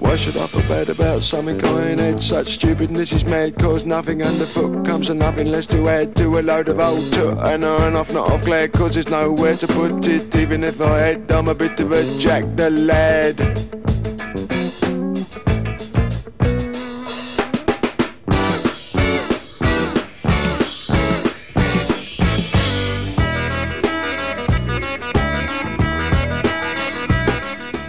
Why 0.00 0.16
should 0.16 0.36
I 0.36 0.48
feel 0.48 0.62
bad 0.62 0.88
about 0.88 1.20
something 1.22 1.64
I 1.64 1.90
ain't 1.90 2.00
had? 2.00 2.20
Such 2.20 2.54
stupidness 2.54 3.12
is 3.12 3.24
mad, 3.24 3.56
cause 3.56 3.86
nothing 3.86 4.20
underfoot 4.24 4.84
comes 4.84 5.06
to 5.06 5.14
nothing 5.14 5.52
less 5.52 5.66
to 5.66 5.88
add 5.88 6.16
to 6.16 6.40
a 6.40 6.42
load 6.42 6.68
of 6.68 6.80
old 6.80 7.12
toot. 7.12 7.38
And 7.38 7.64
on 7.64 7.94
off, 7.94 8.12
not 8.12 8.32
off 8.32 8.44
glad, 8.44 8.72
cause 8.72 8.94
there's 8.94 9.08
nowhere 9.08 9.54
to 9.54 9.66
put 9.68 10.04
it. 10.08 10.34
Even 10.34 10.64
if 10.64 10.80
I 10.80 10.98
had, 10.98 11.30
I'm 11.30 11.46
a 11.46 11.54
bit 11.54 11.78
of 11.78 11.92
a 11.92 12.02
jack 12.18 12.44
the 12.56 12.68
lad. 12.68 13.36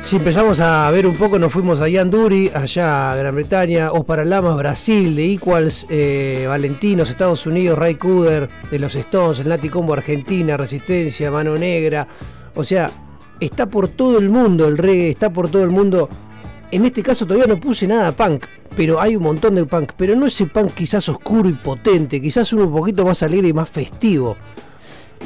Si 0.10 0.16
empezamos 0.16 0.60
a 0.60 0.89
ver 0.89 1.05
un 1.05 1.14
poco, 1.14 1.38
nos 1.38 1.53
fuimos 1.53 1.82
a 1.82 1.88
Ian 1.88 2.10
Dury, 2.10 2.49
allá 2.51 3.12
a 3.12 3.16
Gran 3.16 3.36
Bretaña, 3.36 3.91
Os 3.91 4.03
Paralamas, 4.05 4.57
Brasil, 4.57 5.16
de 5.16 5.34
Equals, 5.34 5.86
eh, 5.88 6.45
Valentinos, 6.47 7.12
Estados 7.12 7.45
Unidos, 7.45 7.78
Ray 7.78 7.93
Cooder, 7.93 8.49
de 8.72 8.80
los 8.80 8.95
Stones, 8.95 9.38
el 9.38 9.49
Nati 9.49 9.70
Combo 9.70 9.93
Argentina, 9.93 10.57
Resistencia, 10.57 11.30
Mano 11.30 11.55
Negra. 11.60 12.07
O 12.55 12.64
sea, 12.64 12.89
está 13.39 13.68
por 13.68 13.89
todo 13.89 14.18
el 14.18 14.32
mundo 14.32 14.68
el 14.68 14.80
reggae, 14.80 15.12
está 15.12 15.32
por 15.32 15.47
todo 15.47 15.64
el 15.64 15.70
mundo. 15.70 16.10
En 16.72 16.88
este 16.88 17.03
caso 17.03 17.28
todavía 17.28 17.45
no 17.45 17.60
puse 17.60 17.88
nada 17.88 18.12
punk, 18.12 18.45
pero 18.76 18.99
hay 18.99 19.16
un 19.16 19.22
montón 19.22 19.53
de 19.53 19.66
punk, 19.66 19.91
pero 19.95 20.16
no 20.16 20.26
ese 20.26 20.47
punk 20.47 20.74
quizás 20.74 21.07
oscuro 21.07 21.47
y 21.47 21.53
potente, 21.53 22.20
quizás 22.20 22.51
uno 22.51 22.64
un 22.64 22.74
poquito 22.74 23.05
más 23.05 23.22
alegre 23.22 23.49
y 23.49 23.53
más 23.53 23.70
festivo. 23.70 24.36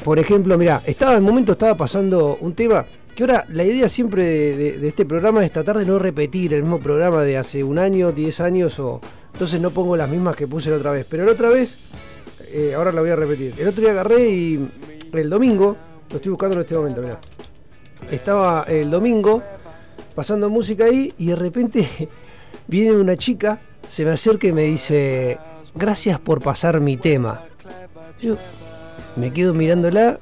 Por 0.03 0.19
ejemplo, 0.19 0.57
mira, 0.57 0.81
estaba 0.85 1.13
en 1.13 1.19
el 1.19 1.23
momento 1.23 1.53
estaba 1.53 1.77
pasando 1.77 2.37
un 2.41 2.53
tema 2.53 2.85
que 3.15 3.23
ahora 3.23 3.45
la 3.49 3.63
idea 3.63 3.87
siempre 3.89 4.55
de, 4.55 4.87
este 4.87 5.05
programa 5.05 5.45
es 5.45 5.51
tratar 5.51 5.77
de 5.77 5.85
no 5.85 5.99
repetir 5.99 6.53
el 6.53 6.63
mismo 6.63 6.79
programa 6.79 7.23
de 7.23 7.37
hace 7.37 7.63
un 7.63 7.77
año, 7.77 8.11
10 8.11 8.39
años 8.41 8.79
o 8.79 8.99
entonces 9.31 9.61
no 9.61 9.71
pongo 9.71 9.95
las 9.95 10.09
mismas 10.09 10.35
que 10.35 10.47
puse 10.47 10.69
la 10.69 10.77
otra 10.77 10.91
vez. 10.91 11.05
Pero 11.09 11.25
la 11.25 11.31
otra 11.31 11.49
vez, 11.49 11.77
eh, 12.47 12.73
ahora 12.75 12.91
la 12.91 13.01
voy 13.01 13.09
a 13.09 13.15
repetir. 13.15 13.53
El 13.57 13.67
otro 13.67 13.81
día 13.81 13.91
agarré 13.91 14.29
y 14.29 14.69
el 15.11 15.29
domingo, 15.29 15.75
lo 16.09 16.15
estoy 16.15 16.31
buscando 16.31 16.55
en 16.55 16.61
este 16.61 16.75
momento, 16.75 17.01
mira. 17.01 17.19
Estaba 18.11 18.63
el 18.67 18.89
domingo 18.89 19.41
pasando 20.15 20.49
música 20.49 20.85
ahí 20.85 21.13
y 21.17 21.27
de 21.27 21.35
repente 21.35 21.87
viene 22.67 22.91
una 22.91 23.15
chica, 23.15 23.61
se 23.87 24.05
me 24.05 24.11
acerca 24.11 24.47
y 24.47 24.51
me 24.51 24.63
dice, 24.63 25.37
gracias 25.75 26.19
por 26.19 26.41
pasar 26.41 26.79
mi 26.79 26.97
tema. 26.97 27.41
Yo 28.21 28.37
me 29.15 29.31
quedo 29.31 29.53
mirándola 29.53 30.19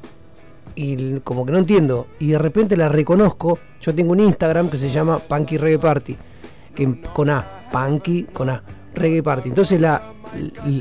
y 0.75 1.19
como 1.19 1.45
que 1.45 1.51
no 1.51 1.57
entiendo. 1.57 2.07
Y 2.19 2.27
de 2.27 2.37
repente 2.37 2.77
la 2.77 2.89
reconozco. 2.89 3.59
Yo 3.81 3.93
tengo 3.93 4.11
un 4.11 4.19
Instagram 4.19 4.69
que 4.69 4.77
se 4.77 4.89
llama 4.89 5.19
Punky 5.19 5.57
Reggae 5.57 5.79
Party. 5.79 6.17
Que, 6.75 7.01
con 7.13 7.29
A. 7.29 7.45
Punky 7.71 8.23
con 8.23 8.49
A. 8.49 8.63
Reggae 8.93 9.23
Party. 9.23 9.49
Entonces 9.49 9.79
la, 9.79 10.13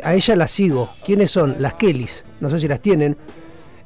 a 0.03 0.14
ella 0.14 0.36
la 0.36 0.49
sigo. 0.49 0.91
¿Quiénes 1.05 1.30
son? 1.30 1.57
Las 1.59 1.74
Kellys. 1.74 2.24
No 2.41 2.51
sé 2.51 2.59
si 2.59 2.68
las 2.68 2.80
tienen. 2.80 3.16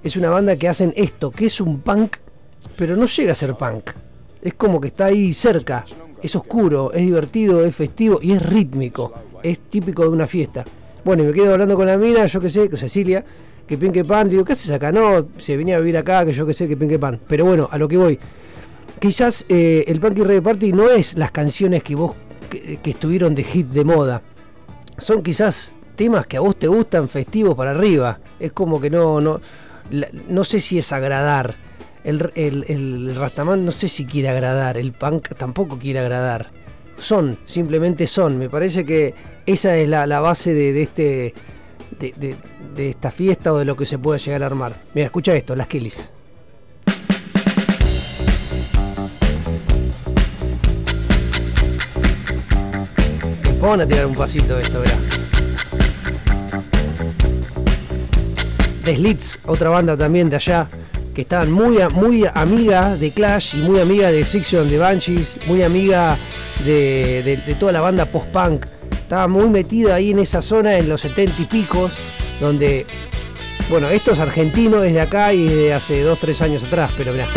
Es 0.03 0.17
una 0.17 0.31
banda 0.31 0.57
que 0.57 0.69
hacen 0.69 0.93
esto, 0.97 1.31
que 1.31 1.47
es 1.47 1.61
un 1.61 1.81
punk, 1.81 2.17
pero 2.77 2.95
no 2.95 3.07
llega 3.07 3.33
a 3.33 3.35
ser 3.35 3.55
punk. 3.55 3.91
Es 4.43 4.55
como 4.55 4.81
que 4.81 4.89
está 4.89 5.07
ahí 5.07 5.33
cerca. 5.33 5.87
Es 6.23 6.37
oscuro, 6.37 6.93
es 6.93 7.01
divertido, 7.01 7.65
es 7.65 7.75
festivo 7.75 8.19
y 8.21 8.33
es 8.33 8.43
rítmico. 8.43 9.13
Es 9.43 9.61
típico 9.61 10.03
de 10.03 10.09
una 10.09 10.27
fiesta. 10.27 10.65
Bueno, 11.05 11.23
y 11.23 11.27
me 11.27 11.33
quedo 11.33 11.53
hablando 11.53 11.77
con 11.77 11.87
la 11.87 11.97
mina, 11.97 12.25
yo 12.27 12.41
qué 12.41 12.49
sé, 12.49 12.69
con 12.69 12.79
Cecilia, 12.79 13.25
que 13.67 13.79
pinque 13.79 14.05
pan. 14.05 14.29
Digo, 14.29 14.45
¿qué 14.45 14.53
haces 14.53 14.71
acá? 14.71 14.93
No, 14.93 15.29
se 15.39 15.57
venía 15.57 15.77
a 15.77 15.79
vivir 15.79 15.97
acá, 15.97 16.25
que 16.25 16.33
yo 16.33 16.47
qué 16.47 16.55
sé, 16.55 16.69
que 16.69 16.77
pinque 16.77 16.99
pan. 16.99 17.21
Pero 17.27 17.45
bueno, 17.45 17.69
a 17.71 17.79
lo 17.79 17.89
que 17.89 17.97
voy. 17.97 18.19
Quizás 18.99 19.45
eh, 19.49 19.85
el 19.87 20.01
Punky 20.01 20.23
Reggae 20.23 20.43
Party 20.43 20.73
no 20.73 20.89
es 20.89 21.17
las 21.19 21.31
canciones 21.31 21.83
que 21.83 21.95
vos 21.95 22.15
que, 22.49 22.79
que 22.83 22.91
estuvieron 22.91 23.35
de 23.35 23.45
hit 23.45 23.69
de 23.69 23.85
moda. 23.85 24.23
Son 24.99 25.23
quizás 25.23 25.73
temas 25.97 26.27
que 26.27 26.37
a 26.37 26.41
vos 26.41 26.57
te 26.57 26.69
gustan 26.69 27.09
festivos 27.09 27.55
para 27.55 27.73
arriba. 27.73 28.21
Es 28.39 28.53
como 28.53 28.81
que 28.81 28.91
no, 28.91 29.21
no, 29.21 29.41
no 30.29 30.45
sé 30.45 30.61
si 30.61 30.79
es 30.79 30.93
agradar. 30.93 31.55
El, 32.05 32.31
el, 32.35 32.65
el 32.69 33.17
Rastaman 33.17 33.65
no 33.65 33.73
sé 33.73 33.89
si 33.89 34.05
quiere 34.05 34.29
agradar. 34.29 34.77
El 34.77 34.93
punk 34.93 35.35
tampoco 35.37 35.79
quiere 35.79 36.01
agradar. 36.01 36.51
Son, 36.99 37.39
simplemente 37.47 38.07
son. 38.07 38.39
Me 38.39 38.49
parece 38.49 38.85
que 38.85 39.15
esa 39.47 39.77
es 39.77 39.89
la, 39.89 40.21
base 40.21 40.55
de, 40.55 40.83
este 40.83 41.35
de 42.75 42.91
esta 42.91 43.11
fiesta 43.11 43.53
o 43.53 43.59
de 43.59 43.65
lo 43.65 43.77
que 43.77 43.87
se 43.87 43.99
pueda 43.99 44.19
llegar 44.19 44.43
a 44.43 44.47
armar. 44.47 44.75
Mira, 44.95 45.07
escucha 45.07 45.35
esto, 45.35 45.55
las 45.55 45.67
Kilis. 45.67 46.09
Vamos 53.61 53.81
a 53.81 53.87
tirar 53.87 54.07
un 54.07 54.15
pasito 54.15 54.57
de 54.57 54.63
esto, 54.65 54.81
verá. 54.81 54.95
The 58.85 58.97
Slits, 58.97 59.39
otra 59.47 59.71
banda 59.71 59.97
también 59.97 60.29
de 60.29 60.37
allá, 60.37 60.69
que 61.15 61.23
estaban 61.23 61.51
muy, 61.51 61.79
muy 61.93 62.27
amiga 62.35 62.95
de 62.97 63.11
Clash 63.11 63.55
y 63.55 63.63
muy 63.63 63.81
amiga 63.81 64.11
de 64.13 64.25
Section 64.27 64.69
de 64.69 64.77
Banshees, 64.77 65.39
muy 65.47 65.63
amiga 65.63 66.19
de 66.63 67.57
toda 67.59 67.73
la 67.73 67.81
banda 67.81 68.05
post-punk 68.05 68.67
estaba 69.05 69.29
muy 69.29 69.51
metida 69.51 69.97
ahí 69.97 70.13
en 70.13 70.19
esa 70.19 70.41
zona 70.41 70.79
en 70.79 70.89
los 70.89 71.03
70 71.03 71.43
y 71.43 71.45
picos, 71.45 71.93
donde, 72.41 72.87
bueno, 73.69 73.91
esto 73.91 74.13
es 74.13 74.19
argentino 74.19 74.81
desde 74.81 75.03
acá 75.03 75.35
y 75.35 75.47
desde 75.47 75.75
hace 75.75 76.05
2-3 76.07 76.41
años 76.41 76.65
atrás, 76.65 76.91
pero 76.97 77.13
mirá. 77.13 77.29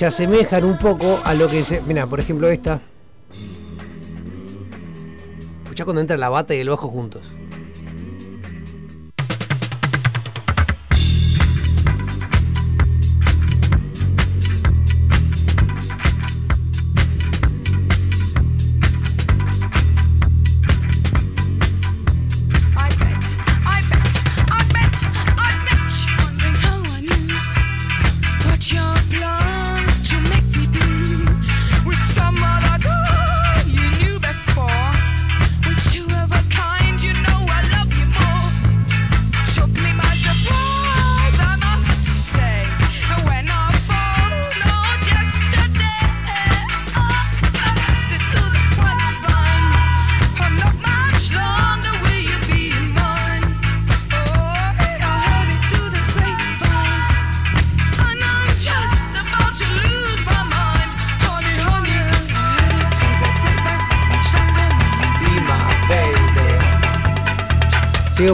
se 0.00 0.06
asemejan 0.06 0.64
un 0.64 0.78
poco 0.78 1.20
a 1.22 1.34
lo 1.34 1.46
que 1.46 1.62
se. 1.62 1.82
Mira, 1.82 2.06
por 2.06 2.20
ejemplo, 2.20 2.48
esta. 2.48 2.80
Escucha 5.62 5.84
cuando 5.84 6.00
entra 6.00 6.16
la 6.16 6.30
bata 6.30 6.54
y 6.54 6.60
el 6.60 6.70
bajo 6.70 6.88
juntos. 6.88 7.34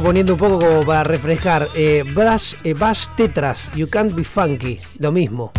poniendo 0.03 0.34
un 0.34 0.38
poco 0.38 0.59
como 0.59 0.84
para 0.84 1.05
refrescar. 1.05 1.68
Eh, 1.74 2.05
eh 2.64 2.74
Bash 2.74 3.07
Tetras, 3.16 3.70
You 3.74 3.88
Can't 3.88 4.14
Be 4.14 4.24
Funky, 4.24 4.78
lo 4.99 5.12
mismo. 5.12 5.53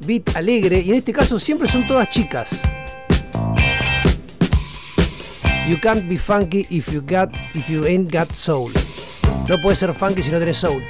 Beat 0.00 0.36
alegre, 0.36 0.80
y 0.80 0.90
en 0.90 0.96
este 0.96 1.12
caso 1.12 1.38
siempre 1.38 1.68
son 1.68 1.86
todas 1.86 2.08
chicas. 2.08 2.62
You 5.68 5.78
can't 5.78 6.08
be 6.08 6.16
funky 6.16 6.66
if 6.70 6.90
you, 6.90 7.02
got, 7.02 7.30
if 7.54 7.68
you 7.68 7.84
ain't 7.84 8.10
got 8.10 8.32
soul. 8.32 8.72
No 9.46 9.56
puedes 9.60 9.78
ser 9.78 9.92
funky 9.92 10.22
si 10.22 10.30
no 10.30 10.38
tenés 10.38 10.56
soul. 10.56 10.82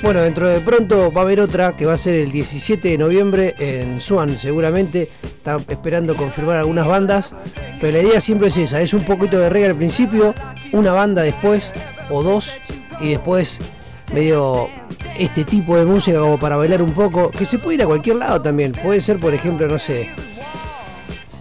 Bueno, 0.00 0.20
dentro 0.20 0.48
de 0.48 0.60
pronto 0.60 1.12
va 1.12 1.22
a 1.22 1.24
haber 1.24 1.40
otra 1.40 1.76
que 1.76 1.84
va 1.84 1.94
a 1.94 1.96
ser 1.96 2.14
el 2.14 2.30
17 2.30 2.88
de 2.88 2.98
noviembre 2.98 3.54
en 3.58 4.00
Swan, 4.00 4.38
seguramente. 4.38 5.08
Está 5.22 5.58
esperando 5.68 6.14
confirmar 6.14 6.56
algunas 6.56 6.86
bandas. 6.86 7.34
Pero 7.80 7.98
la 7.98 8.02
idea 8.04 8.20
siempre 8.20 8.48
es 8.48 8.56
esa: 8.56 8.80
es 8.80 8.94
un 8.94 9.02
poquito 9.02 9.38
de 9.38 9.50
reggae 9.50 9.70
al 9.70 9.74
principio, 9.74 10.34
una 10.72 10.92
banda 10.92 11.22
después, 11.22 11.72
o 12.10 12.22
dos, 12.22 12.52
y 13.00 13.10
después 13.10 13.58
medio 14.14 14.68
este 15.18 15.44
tipo 15.44 15.76
de 15.76 15.84
música 15.84 16.20
como 16.20 16.38
para 16.38 16.56
bailar 16.56 16.80
un 16.80 16.92
poco. 16.92 17.30
Que 17.30 17.44
se 17.44 17.58
puede 17.58 17.74
ir 17.74 17.82
a 17.82 17.86
cualquier 17.86 18.16
lado 18.16 18.40
también. 18.40 18.72
Puede 18.72 19.00
ser, 19.00 19.18
por 19.18 19.34
ejemplo, 19.34 19.66
no 19.66 19.78
sé. 19.78 20.10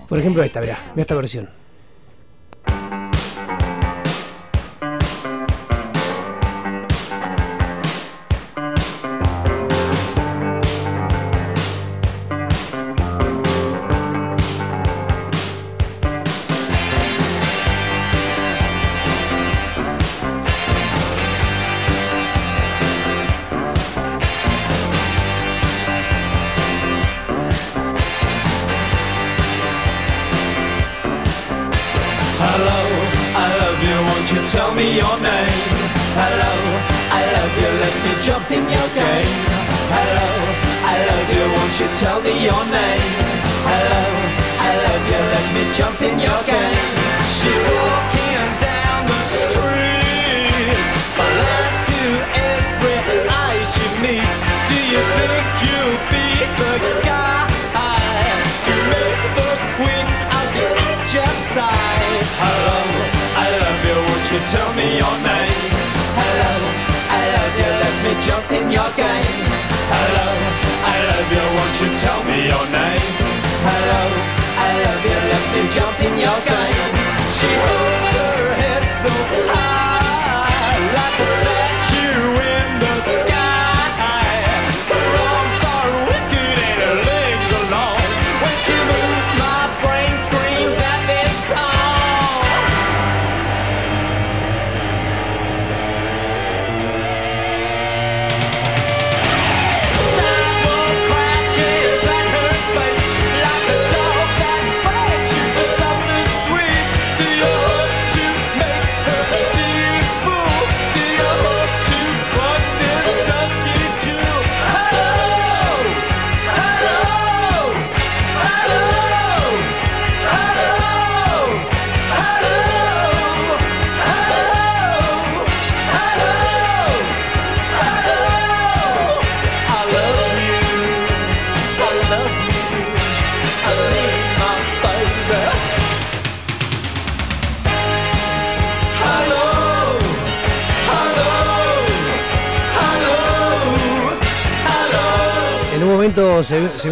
Por 0.10 0.18
ejemplo, 0.18 0.41
esta, 0.43 0.62
mirá, 0.62 0.80
esta 0.95 1.16
versión. 1.16 1.57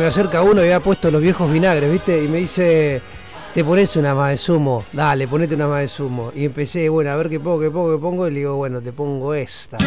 Acerca 0.07 0.41
uno 0.43 0.61
y 0.61 0.65
había 0.65 0.79
puesto 0.79 1.09
los 1.09 1.21
viejos 1.21 1.51
vinagres, 1.51 1.91
¿viste? 1.91 2.23
Y 2.23 2.27
me 2.27 2.37
dice, 2.37 3.01
te 3.53 3.63
pones 3.63 3.95
una 3.95 4.13
más 4.13 4.31
de 4.31 4.37
zumo, 4.37 4.85
dale, 4.93 5.27
ponete 5.27 5.55
una 5.55 5.67
más 5.67 5.81
de 5.81 5.87
zumo. 5.87 6.31
Y 6.35 6.45
empecé, 6.45 6.89
bueno, 6.89 7.11
a 7.11 7.15
ver 7.15 7.29
qué 7.29 7.39
pongo, 7.39 7.59
qué 7.59 7.71
pongo, 7.71 7.95
qué 7.95 8.01
pongo, 8.01 8.27
y 8.27 8.31
le 8.31 8.39
digo, 8.39 8.55
bueno, 8.55 8.81
te 8.81 8.91
pongo 8.91 9.33
esta. 9.33 9.77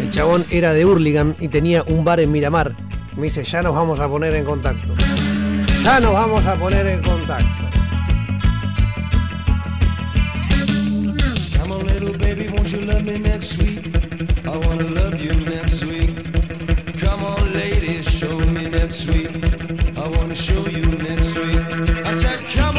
El 0.00 0.10
chabón 0.10 0.44
era 0.50 0.72
de 0.72 0.84
Hurlingham 0.84 1.34
y 1.40 1.48
tenía 1.48 1.84
un 1.88 2.04
bar 2.04 2.20
en 2.20 2.30
Miramar. 2.32 2.76
Me 3.16 3.24
dice, 3.24 3.44
ya 3.44 3.60
nos 3.62 3.74
vamos 3.74 4.00
a 4.00 4.08
poner 4.08 4.34
en 4.34 4.44
contacto. 4.44 4.94
Ya 5.84 6.00
nos 6.00 6.12
vamos 6.14 6.46
a 6.46 6.54
poner 6.54 6.86
en 6.86 7.02
contacto. 7.02 7.61
show 18.22 18.38
you 18.38 18.68
next 18.70 19.06
week. 19.06 19.30
I 19.98 20.06
wanna 20.06 20.34
show 20.34 20.66
you 20.68 20.84
next 21.08 21.36
week. 21.38 22.06
I 22.06 22.12
said, 22.12 22.38
come. 22.50 22.71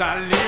salir. 0.00 0.39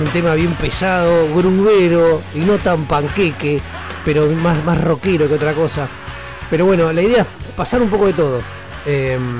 un 0.00 0.08
tema 0.08 0.34
bien 0.34 0.54
pesado, 0.54 1.34
grubero 1.34 2.22
y 2.34 2.38
no 2.40 2.58
tan 2.58 2.86
panqueque, 2.86 3.60
pero 4.04 4.26
más, 4.28 4.64
más 4.64 4.82
rockero 4.82 5.28
que 5.28 5.34
otra 5.34 5.52
cosa. 5.52 5.88
Pero 6.48 6.66
bueno, 6.66 6.92
la 6.92 7.02
idea 7.02 7.22
es 7.22 7.54
pasar 7.54 7.82
un 7.82 7.90
poco 7.90 8.06
de 8.06 8.14
todo. 8.14 8.40
Em, 8.86 9.38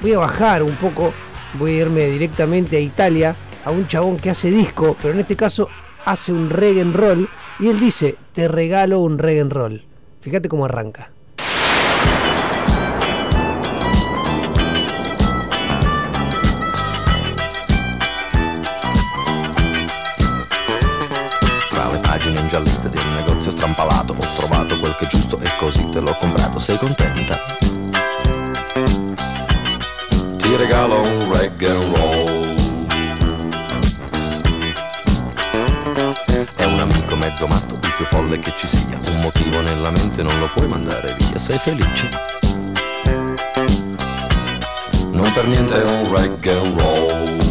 voy 0.00 0.12
a 0.12 0.18
bajar 0.18 0.62
un 0.62 0.76
poco, 0.76 1.12
voy 1.54 1.72
a 1.72 1.82
irme 1.82 2.06
directamente 2.06 2.76
a 2.76 2.80
Italia, 2.80 3.34
a 3.64 3.70
un 3.70 3.86
chabón 3.88 4.16
que 4.18 4.30
hace 4.30 4.50
disco, 4.50 4.96
pero 5.00 5.14
en 5.14 5.20
este 5.20 5.34
caso 5.34 5.68
hace 6.04 6.32
un 6.32 6.50
reggae 6.50 6.84
roll 6.84 7.28
y 7.58 7.68
él 7.68 7.80
dice, 7.80 8.16
te 8.32 8.48
regalo 8.48 9.00
un 9.00 9.18
reggae 9.18 9.44
roll. 9.44 9.82
Fíjate 10.20 10.48
cómo 10.48 10.66
arranca. 10.66 11.10
gallette 22.56 22.88
di 22.88 22.96
un 22.96 23.14
negozio 23.14 23.50
strampalato. 23.50 24.14
Ho 24.14 24.26
trovato 24.36 24.78
quel 24.78 24.96
che 24.96 25.04
è 25.04 25.08
giusto 25.08 25.38
e 25.40 25.50
così 25.58 25.86
te 25.90 26.00
l'ho 26.00 26.16
comprato. 26.18 26.58
Sei 26.58 26.78
contenta? 26.78 27.38
Ti 30.36 30.56
regalo 30.56 31.02
un 31.02 31.32
reggae 31.32 31.72
roll. 31.72 32.54
È 36.54 36.64
un 36.64 36.80
amico 36.80 37.16
mezzo 37.16 37.46
matto, 37.46 37.74
il 37.74 37.92
più 37.94 38.04
folle 38.06 38.38
che 38.38 38.52
ci 38.56 38.66
sia. 38.66 38.98
Un 39.06 39.20
motivo 39.20 39.60
nella 39.60 39.90
mente 39.90 40.22
non 40.22 40.38
lo 40.38 40.46
puoi 40.46 40.66
mandare 40.66 41.14
via. 41.18 41.38
Sei 41.38 41.58
felice? 41.58 42.08
Non 45.10 45.30
per 45.32 45.46
niente 45.46 45.76
un 45.78 46.14
reggae 46.14 46.74
roll. 46.78 47.45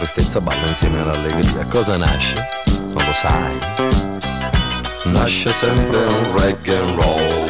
Tristezza 0.00 0.40
balla 0.40 0.66
insieme 0.66 1.00
all'allegria, 1.00 1.66
cosa 1.66 1.98
nasce? 1.98 2.34
Non 2.94 3.04
lo 3.04 3.12
sai. 3.12 3.58
Nasce 5.04 5.52
sempre 5.52 6.06
un 6.06 6.38
reggae 6.38 6.78
and 6.78 6.98
roll. 6.98 7.49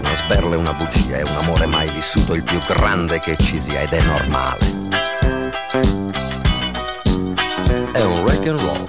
Una 0.00 0.14
sberla 0.14 0.54
e 0.54 0.58
una 0.58 0.72
bugia, 0.72 1.16
è 1.16 1.22
un 1.22 1.36
amore 1.38 1.66
mai 1.66 1.90
vissuto, 1.90 2.34
il 2.34 2.42
più 2.42 2.58
grande 2.60 3.20
che 3.20 3.36
ci 3.36 3.60
sia 3.60 3.80
ed 3.80 3.92
è 3.92 4.02
normale. 4.02 4.58
È 7.92 8.02
un 8.02 8.26
rock 8.26 8.46
and 8.46 8.60
roll. 8.60 8.84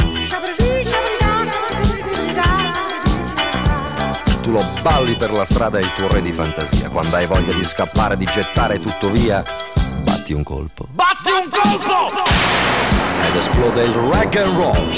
Tu 4.41 4.51
lo 4.51 4.65
balli 4.81 5.15
per 5.15 5.31
la 5.31 5.45
strada 5.45 5.77
è 5.77 5.81
il 5.81 5.93
tuo 5.93 6.07
re 6.07 6.21
di 6.21 6.31
fantasia. 6.31 6.89
Quando 6.89 7.15
hai 7.15 7.25
voglia 7.25 7.53
di 7.53 7.63
scappare, 7.63 8.17
di 8.17 8.25
gettare 8.25 8.79
tutto 8.79 9.09
via, 9.09 9.43
batti 10.01 10.33
un 10.33 10.43
colpo 10.43 10.87
Batti 10.91 11.29
un 11.29 11.49
colpo! 11.49 12.23
ed 13.23 13.35
esplode 13.35 13.83
il 13.83 13.93
rock 13.93 14.35
and 14.37 14.55
roll. 14.55 14.91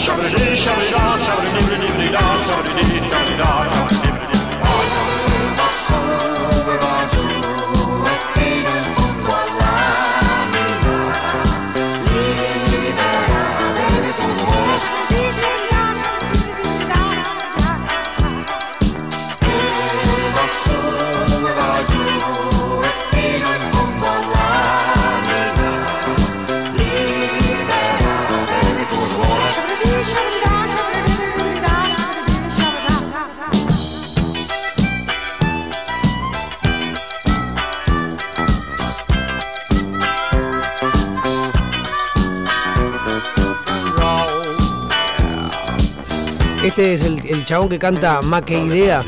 Este 46.84 46.96
es 46.96 47.02
el, 47.06 47.26
el 47.34 47.46
chabón 47.46 47.70
que 47.70 47.80
canta 47.80 48.22
Ma 48.22 48.44
che 48.44 48.60
idea. 48.60 49.02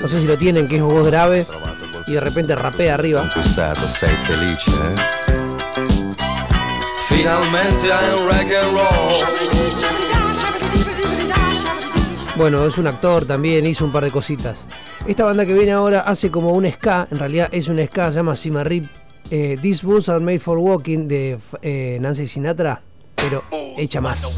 No 0.00 0.08
sé 0.08 0.18
si 0.18 0.26
lo 0.26 0.36
tienen, 0.36 0.66
que 0.66 0.74
es 0.74 0.82
voz 0.82 1.06
grave. 1.06 1.46
Y 2.08 2.14
de 2.14 2.20
repente 2.20 2.56
rapea 2.56 2.94
arriba. 2.94 3.30
Eh? 3.32 4.16
Finalmente 7.10 7.92
hai 7.92 8.12
un 8.12 8.24
rock 8.26 8.52
and 8.58 8.74
roll. 8.74 9.12
Bueno, 12.34 12.66
es 12.66 12.76
un 12.78 12.88
actor 12.88 13.24
también, 13.24 13.66
hizo 13.66 13.84
un 13.84 13.92
par 13.92 14.02
de 14.02 14.10
cositas. 14.10 14.66
Esta 15.06 15.22
banda 15.22 15.46
que 15.46 15.52
viene 15.54 15.70
ahora 15.70 16.00
hace 16.00 16.28
como 16.28 16.50
un 16.50 16.68
ska, 16.68 17.06
en 17.08 17.20
realidad 17.20 17.50
es 17.52 17.68
un 17.68 17.78
ska, 17.86 18.10
se 18.10 18.16
llama 18.16 18.34
Simarip. 18.34 18.86
Eh, 19.30 19.56
These 19.62 19.86
Boots 19.86 20.08
Are 20.08 20.18
Made 20.18 20.40
for 20.40 20.58
Walking 20.58 21.06
de 21.06 21.38
eh, 21.62 21.98
Nancy 22.00 22.26
Sinatra, 22.26 22.82
pero 23.22 23.44
hecha 23.76 24.00
más. 24.00 24.36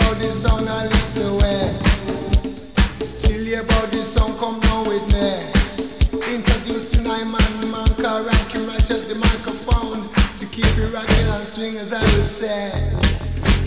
body 0.00 0.30
sound 0.30 0.68
a 0.68 0.88
little 0.88 1.38
way. 1.38 1.76
Till 3.20 3.42
your 3.42 3.64
body 3.64 4.02
sound 4.02 4.38
come 4.38 4.60
down 4.60 4.86
with 4.88 5.06
me. 5.12 5.28
Introducing 6.34 7.04
my 7.04 7.24
man, 7.24 7.70
man, 7.70 7.88
car, 8.02 8.22
rocking 8.22 8.66
right 8.66 8.90
at 8.90 9.02
the 9.08 9.14
microphone. 9.14 10.08
To 10.38 10.46
keep 10.46 10.66
it 10.66 10.92
rocking 10.92 11.28
and 11.28 11.46
swing 11.46 11.76
as 11.76 11.92
I 11.92 12.02
will 12.02 12.28
say. 12.40 12.72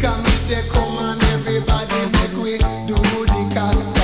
Come, 0.01 0.25
say, 0.25 0.61
come 0.69 0.97
on, 1.05 1.21
everybody, 1.35 1.99
make 2.15 2.35
way, 2.43 2.57
do 2.87 2.95
the 2.95 3.51
cast. 3.53 4.02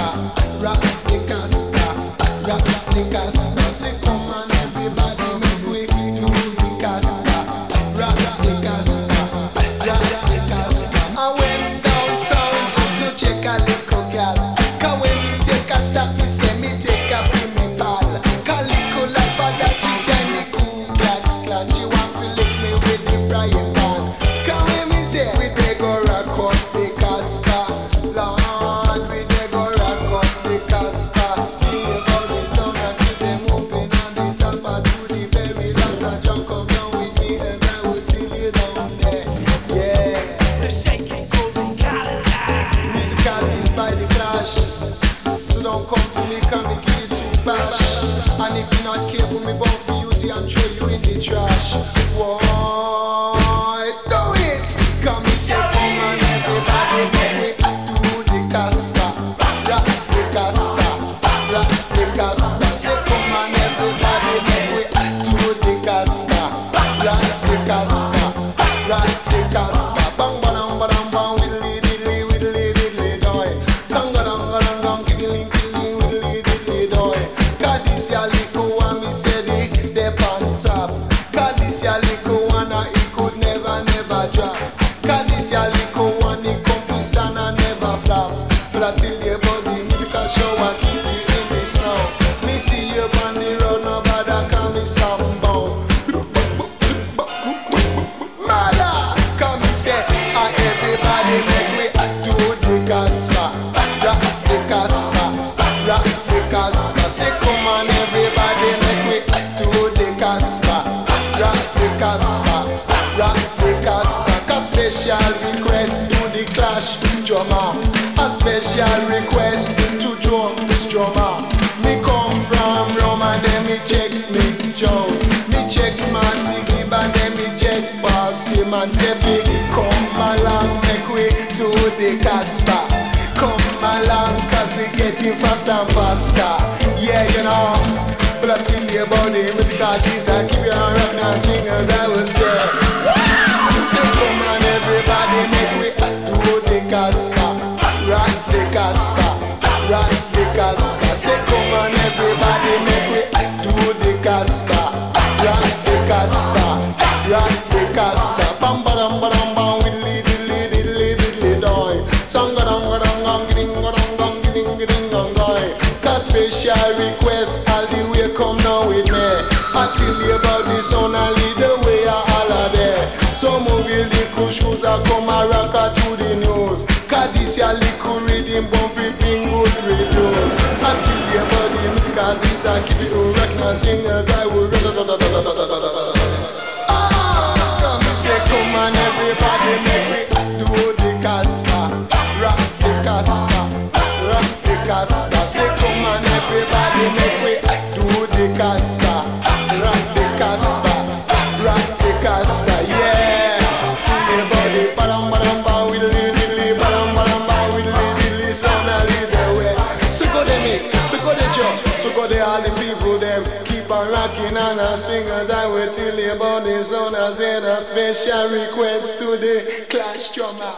special 218.20 218.52
request 218.52 219.18
to 219.20 219.38
the 219.38 219.86
clash 219.90 220.36
drummer. 220.36 220.74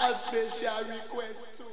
A 0.00 0.14
special 0.14 0.84
request 0.88 1.56
to 1.56 1.63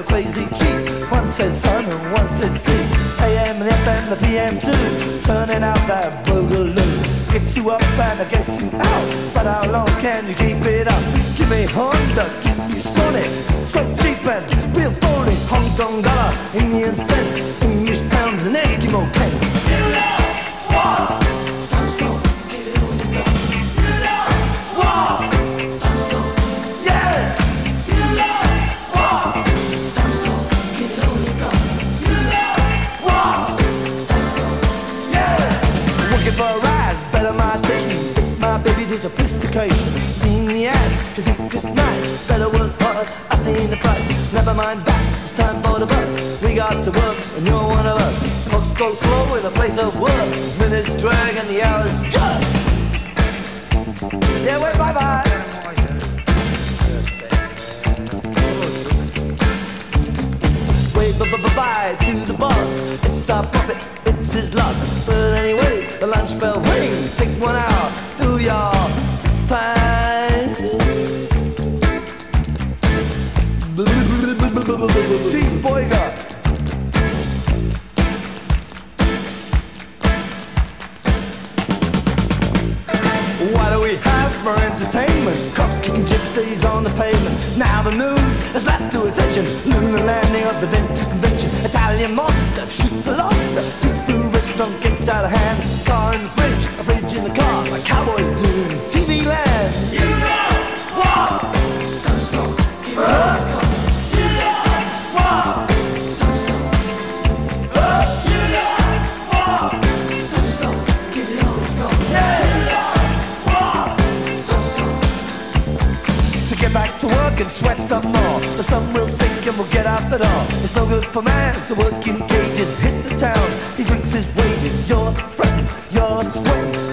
the 0.00 0.06
crazy 0.06 0.46
chief. 0.56 1.10
One 1.10 1.28
says 1.28 1.60
sun 1.60 1.84
and 1.84 2.12
one 2.12 2.28
says 2.28 2.54
sea. 2.62 2.84
AM 3.24 3.60
and 3.60 3.70
FM, 3.70 4.08
the 4.08 4.16
PM 4.24 4.54
too. 4.58 4.84
Turning 5.26 5.62
out 5.62 5.82
that 5.88 6.24
boogaloo. 6.26 7.32
gets 7.32 7.56
you 7.56 7.70
up 7.70 7.82
and 7.82 8.20
I 8.20 8.24
guess 8.28 8.48
you 8.48 8.70
out. 8.78 9.34
But 9.34 9.46
how 9.46 9.70
long 9.70 9.88
can 10.00 10.26
you 10.28 10.34
keep 10.34 10.64
it 10.64 10.88
up? 10.88 11.02
Give 11.36 11.50
me 11.50 11.64
Honda, 11.76 12.26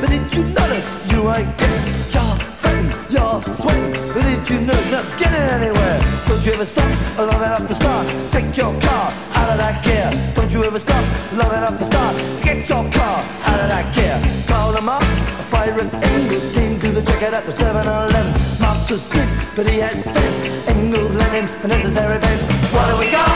But 0.02 0.10
did 0.12 0.26
you 0.36 0.44
notice 0.54 0.88
you 1.12 1.20
ain't 1.32 1.52
getting? 1.58 1.86
You're 2.14 2.36
fretting, 2.62 2.90
you're 3.10 3.42
sweating. 3.56 3.92
But 4.14 4.24
did 4.28 4.44
you 4.50 4.58
notice 4.68 4.92
not 4.92 5.08
getting 5.18 5.48
anywhere? 5.58 5.98
Don't 6.28 6.44
you 6.46 6.54
ever 6.54 6.66
stop 6.66 6.92
long 7.18 7.42
enough 7.42 7.66
to 7.68 7.74
start? 7.74 8.08
Take 8.32 8.56
your 8.56 8.74
car 8.82 9.12
out 9.40 9.50
of 9.54 9.58
that 9.58 9.84
gear. 9.84 10.12
Don't 10.36 10.52
you 10.54 10.64
ever 10.64 10.80
stop 10.80 11.04
long 11.34 11.52
enough 11.52 11.78
to 11.80 11.86
start? 11.86 12.16
Get 12.44 12.68
your 12.70 12.84
car 12.92 13.18
out 13.50 13.60
of 13.64 13.70
that 13.74 13.88
gear. 13.96 14.20
Call 14.48 14.72
them 14.72 14.90
up, 14.90 15.02
a 15.02 15.46
fire 15.52 15.80
and 15.80 15.92
Engels 16.04 16.52
came 16.54 16.80
to 16.80 16.90
the 16.92 17.02
checkout 17.02 17.34
at 17.34 17.46
the 17.46 17.52
7-Eleven. 17.52 18.62
Marx 18.62 18.90
was 18.92 19.08
good, 19.10 19.30
but 19.56 19.68
he 19.68 19.80
had 19.80 19.96
sense. 19.96 20.68
Engels, 20.68 21.14
Lenin, 21.16 21.46
the 21.62 21.68
necessary 21.68 22.20
bends. 22.20 22.46
What 22.74 22.88
do 22.92 22.98
we 23.00 23.10
got? 23.12 23.30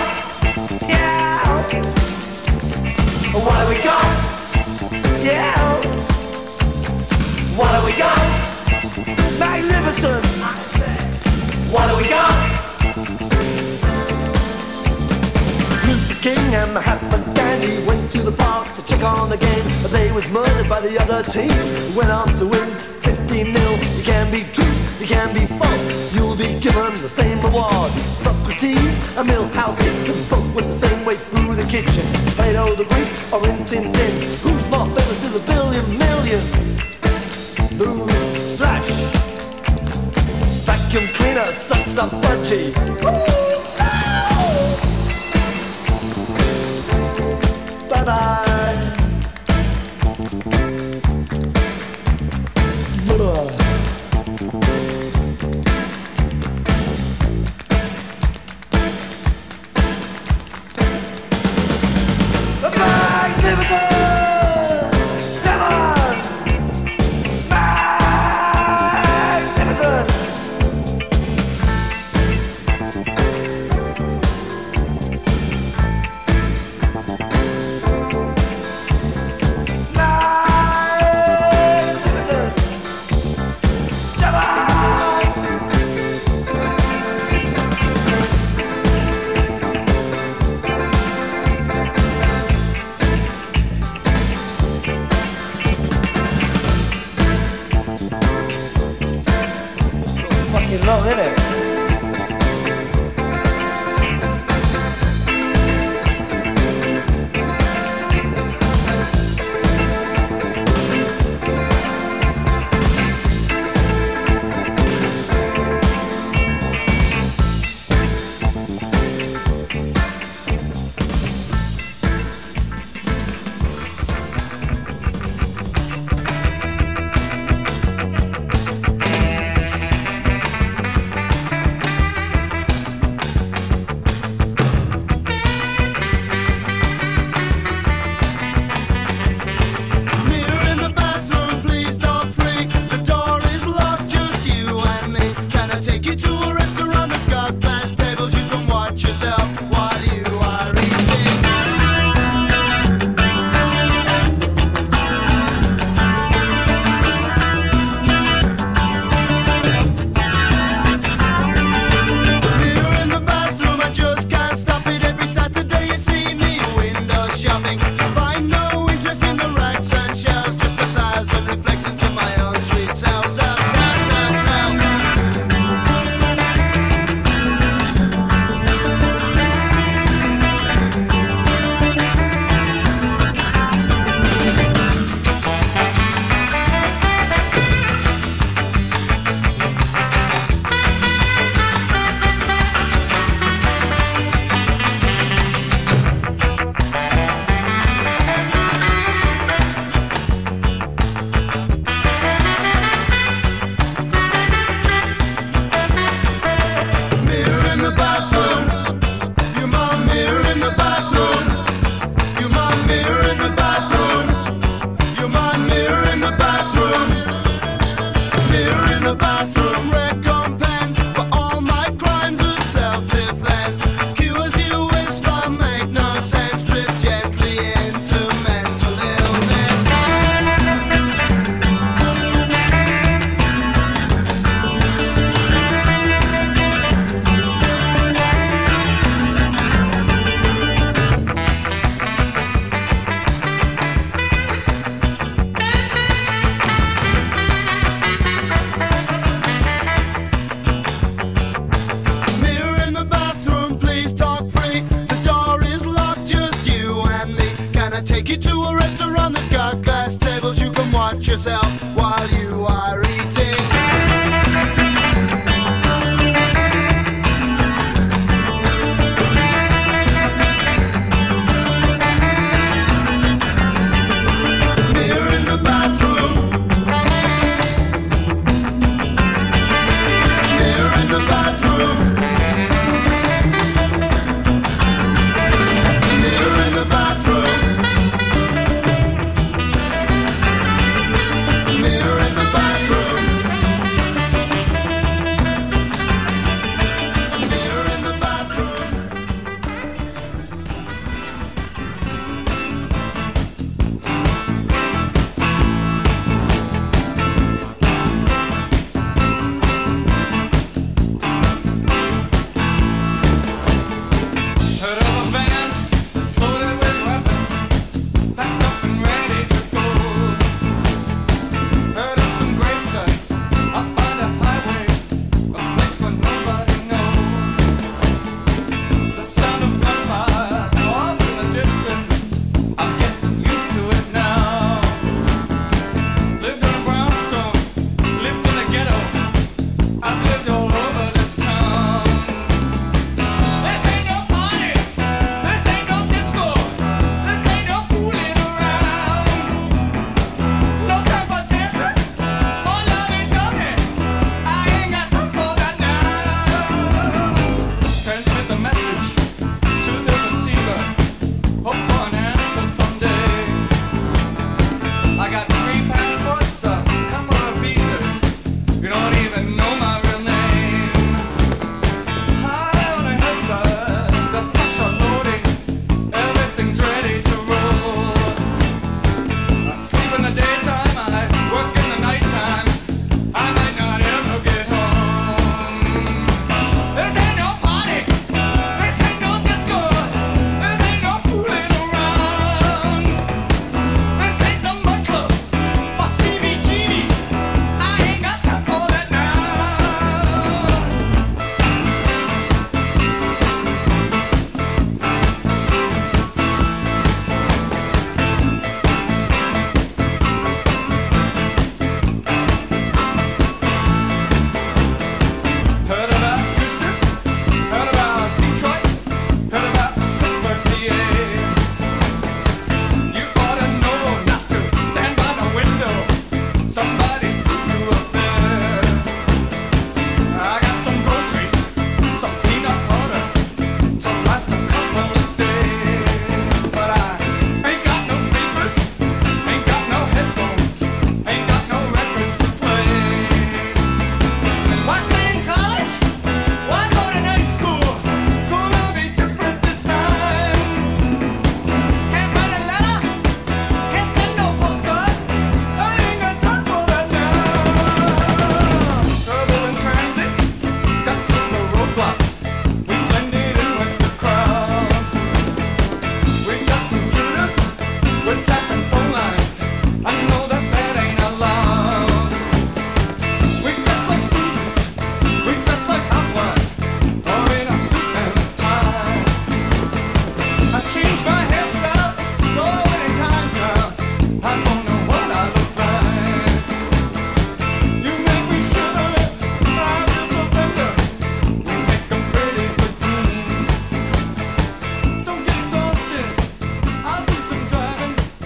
Yeah. 0.88 1.22
What 3.34 3.58
do 3.64 3.70
we 3.74 3.82
got? 3.84 4.06
Yeah. 5.24 5.91
What 7.62 7.80
do 7.80 7.86
we 7.86 7.94
got? 7.96 8.18
Magnificent. 9.38 10.26
What 11.70 11.86
do 11.92 11.98
we 12.02 12.10
got? 12.10 12.34
Luther 15.86 16.20
King 16.26 16.56
and 16.56 16.74
Mahatma 16.74 17.22
Gandhi 17.36 17.86
went 17.86 18.12
to 18.14 18.24
the 18.24 18.32
park 18.32 18.66
to 18.74 18.82
check 18.84 19.04
on 19.04 19.30
the 19.30 19.38
game, 19.38 19.64
but 19.84 19.92
they 19.92 20.12
was 20.12 20.28
murdered 20.34 20.68
by 20.68 20.80
the 20.80 20.98
other 20.98 21.22
team. 21.22 21.54
Went 21.96 22.10
on 22.10 22.28
to 22.40 22.48
win 22.48 22.68
15 23.06 23.54
nil. 23.54 23.74
You 23.96 24.04
can 24.04 24.32
be 24.32 24.42
true, 24.58 24.76
you 25.00 25.06
can 25.06 25.32
be 25.32 25.46
false. 25.46 26.16
You'll 26.16 26.36
be 26.36 26.58
given 26.60 26.98
the 27.06 27.14
same 27.22 27.38
reward. 27.42 27.92
Socrates, 28.26 28.98
a 29.18 29.24
Millhouse 29.24 29.78
Dixon, 29.78 30.18
both 30.34 30.50
went 30.56 30.66
the 30.66 30.74
same 30.74 31.06
way 31.06 31.14
through 31.14 31.54
the 31.54 31.68
kitchen. 31.70 32.10
Plato 32.34 32.74
the 32.74 32.90
Greek 32.90 33.12
or 33.32 33.46
Tin. 33.70 33.86
Who's 34.42 34.66
more 34.74 34.88
famous 34.98 35.20
to 35.22 35.38
the 35.38 35.44
billion 35.46 35.86
millions? 36.00 36.71
Who's 37.84 38.58
Flash? 38.58 38.92
Vacuum 40.66 41.08
cleaner 41.16 41.48
sucks 41.48 41.98
up 41.98 42.12
budgie. 42.22 42.72
Bye 47.90 48.04
bye. 48.06 48.51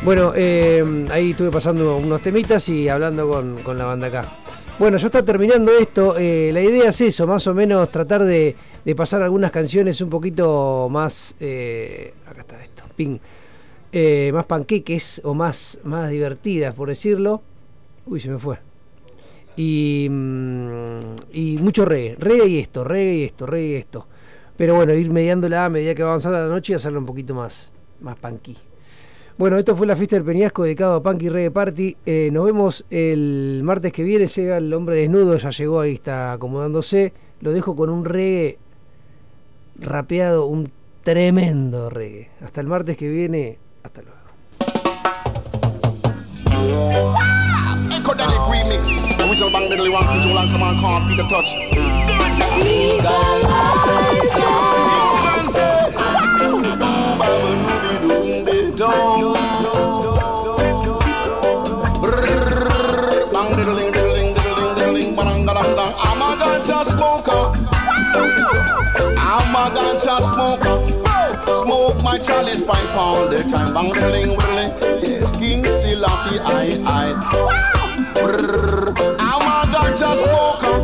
Bueno, 0.06 0.36
em, 0.36 1.10
ahí 1.10 1.32
estuve 1.32 1.50
pasando 1.50 1.98
unos 1.98 2.22
temitas 2.22 2.70
y 2.70 2.88
hablando 2.88 3.28
con, 3.28 3.64
con, 3.64 3.76
la 3.76 3.86
banda 3.86 4.06
acá. 4.06 4.24
Bueno, 4.78 4.98
ya 4.98 5.08
está 5.08 5.24
terminando 5.24 5.72
esto. 5.72 6.16
Eh, 6.16 6.52
la 6.54 6.62
idea 6.62 6.90
es 6.90 7.02
eso, 7.02 7.26
más 7.26 7.48
o 7.48 7.56
menos 7.56 7.92
tratar 7.92 8.24
de, 8.24 8.56
de 8.86 8.96
pasar 8.96 9.24
algunas 9.24 9.52
canciones 9.52 10.00
un 10.02 10.12
poquito 10.12 10.90
más. 10.92 11.36
Eh, 11.40 12.14
acá 12.30 12.42
está 12.42 12.64
esto, 12.64 12.84
ping. 12.96 13.18
Eh, 13.92 14.30
más 14.32 14.46
panqueques 14.46 15.22
o 15.24 15.34
más, 15.34 15.80
más 15.84 16.12
divertidas, 16.12 16.76
por 16.76 16.90
decirlo. 16.90 17.42
Uy, 18.06 18.20
se 18.20 18.30
me 18.30 18.38
fue. 18.38 18.60
Y, 19.58 20.08
mm, 20.08 21.16
y 21.34 21.58
mucho 21.58 21.84
reggae, 21.84 22.16
reggae 22.20 22.48
y 22.48 22.60
esto, 22.60 22.84
reggae 22.84 23.16
y 23.16 23.24
esto, 23.24 23.48
reggae 23.48 23.70
y 23.70 23.74
esto. 23.74 24.06
Pero 24.56 24.76
bueno, 24.76 24.94
ir 24.94 25.10
mediándola 25.10 25.66
a 25.66 25.70
medida 25.70 25.96
que 25.96 26.04
va 26.04 26.10
avanzando 26.10 26.38
la 26.38 26.48
noche 26.48 26.74
y 26.74 26.76
hacerlo 26.76 27.00
un 27.00 27.08
poquito 27.08 27.34
más, 27.34 27.72
más. 28.02 28.18
Bueno, 29.38 29.58
esto 29.58 29.76
fue 29.76 29.86
la 29.86 29.98
fiesta 29.98 30.16
del 30.16 30.24
Peñasco 30.24 30.64
dedicado 30.64 30.96
a 30.96 31.04
Punk 31.04 31.24
y 31.24 31.28
Reggae 31.30 31.52
Party. 31.52 31.98
Eh, 32.06 32.30
nos 32.32 32.46
vemos 32.46 32.86
el 32.90 33.60
martes 33.66 33.92
que 33.92 34.04
viene. 34.04 34.28
Llega 34.28 34.58
el 34.58 34.74
hombre 34.74 34.96
desnudo, 34.96 35.36
ya 35.36 35.50
llegó 35.50 35.82
ahí, 35.82 35.96
está 35.96 36.32
acomodándose. 36.32 37.12
Lo 37.42 37.52
dejo 37.52 37.76
con 37.76 37.90
un 37.90 38.06
reggae 38.06 38.58
rapeado, 39.78 40.46
un 40.46 40.72
tremendo 41.04 41.90
reggae. 41.90 42.30
Hasta 42.42 42.62
el 42.62 42.68
martes 42.68 42.96
que 42.96 43.10
viene. 43.10 43.60
Hasta 43.84 44.04
luego. 44.04 44.16
Chalice 72.26 72.66
pipe 72.66 72.96
all 72.96 73.28
the 73.30 73.44
time. 73.44 73.74
Bang 73.74 73.90
whirling, 73.90 74.36
whirling. 74.36 74.72
Yes, 75.04 75.32
King 75.34 75.64
Selassie, 75.64 76.40
I, 76.40 76.74
I. 76.86 77.08
Brrr, 78.16 78.96
I'm 79.20 79.46
a 79.46 79.72
ganja 79.74 80.12
smoker. 80.24 80.76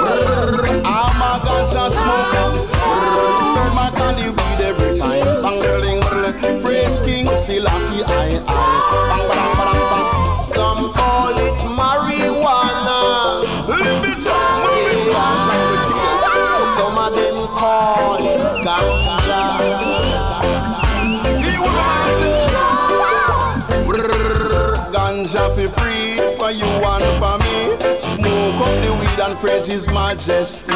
Brrr, 0.00 0.82
I'm 0.84 1.22
a 1.28 1.32
ganja 1.46 1.84
smoker. 1.96 2.46
Brrr, 2.76 3.74
my 3.74 3.90
candy 3.96 4.28
weed 4.28 4.60
every 4.60 4.96
time. 4.96 5.24
Bang 5.42 5.58
whirling, 5.60 6.00
whirling. 6.00 6.62
Praise 6.62 6.96
King 7.06 7.36
Selassie, 7.36 8.04
I, 8.04 8.42
I. 8.46 8.69
for 26.50 26.56
you 26.56 26.66
and 26.66 27.04
for 27.22 27.38
me. 27.38 28.00
Smoke 28.00 28.60
up 28.66 28.74
the 28.82 28.90
weed 28.98 29.20
and 29.20 29.38
praise 29.38 29.66
His 29.66 29.86
Majesty. 29.88 30.72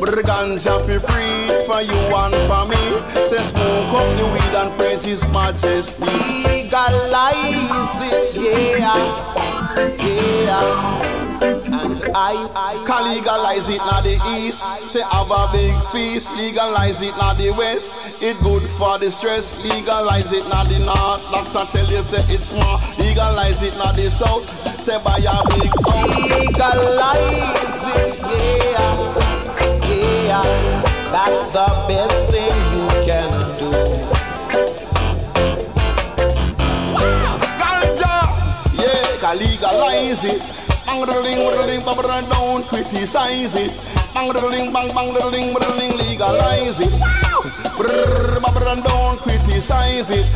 Brrr, 0.00 0.22
Ganja 0.22 0.80
fi 0.86 0.98
free 0.98 1.66
for 1.66 1.80
you 1.80 1.98
and 2.22 2.34
for 2.48 2.64
me. 2.66 2.82
Say 3.26 3.42
smoke 3.42 3.92
up 3.94 4.16
the 4.18 4.26
weed 4.32 4.54
and 4.56 4.72
praise 4.78 5.04
His 5.04 5.22
Majesty. 5.28 6.04
Legalize 6.44 7.94
it, 8.10 8.34
yeah, 8.34 8.96
yeah. 9.98 11.71
I, 12.14 12.82
Can 12.86 13.04
legalize 13.14 13.68
it 13.68 13.78
now 13.78 14.00
the 14.00 14.18
east. 14.36 14.62
Say 14.90 15.02
have 15.02 15.30
a 15.30 15.48
big 15.52 15.74
feast. 15.92 16.34
Legalize 16.36 17.00
it 17.02 17.14
now 17.16 17.34
the 17.34 17.50
west. 17.52 17.98
It 18.22 18.38
good 18.42 18.62
for 18.70 18.98
the 18.98 19.10
stress. 19.10 19.56
Legalize 19.58 20.32
it 20.32 20.46
now 20.48 20.64
the 20.64 20.78
north. 20.84 21.22
Doctor 21.30 21.64
tell 21.70 21.90
you 21.90 22.02
say 22.02 22.22
it's 22.32 22.46
smart. 22.46 22.82
Legalize 22.98 23.62
it 23.62 23.74
now 23.74 23.92
the 23.92 24.10
south. 24.10 24.44
Say 24.82 24.98
buy 25.04 25.18
a 25.18 25.42
big 25.54 25.70
house. 25.86 26.18
legalize 26.26 27.84
it, 27.94 28.18
yeah, 28.18 28.98
yeah. 30.26 30.82
That's 31.12 31.44
the 31.52 31.66
best 31.86 32.28
thing 32.30 32.56
you 32.74 32.88
can 33.06 33.30
do. 33.58 33.70
Ganja, 37.60 38.14
yeah, 38.74 39.16
can 39.20 39.38
legalize 39.38 40.24
it 40.24 40.61
bang 40.92 41.08
riddling, 41.08 41.46
riddling, 41.46 42.28
don't 42.28 42.64
criticize 42.66 43.54
it. 43.54 43.72
Bang 44.14 44.30
riddling, 44.30 44.72
bang 44.72 44.92
bang 44.94 45.14
riddling, 45.14 45.54
riddling, 45.54 45.96
legalize 45.96 46.80
it. 46.80 46.92
Brrr, 47.76 48.40
brr, 48.40 48.82
don't 48.82 49.18
criticize 49.18 50.10
it. 50.10 50.26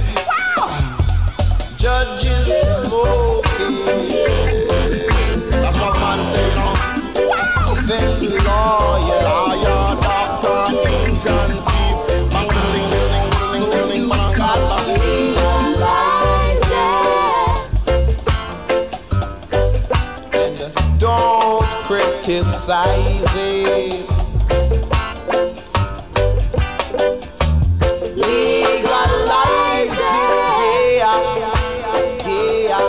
Judges 1.76 2.46
smoking. 2.86 3.84
That's 5.60 5.76
what 5.76 5.94
man 6.00 6.24
say, 6.24 6.54
no. 6.56 6.68
Then 7.86 8.44
lawyer, 8.44 9.22
lawyer. 9.22 9.75
It. 22.68 24.10
Legalize 28.16 29.98
it, 29.98 30.96
yeah, 30.96 31.38
yeah. 32.26 32.80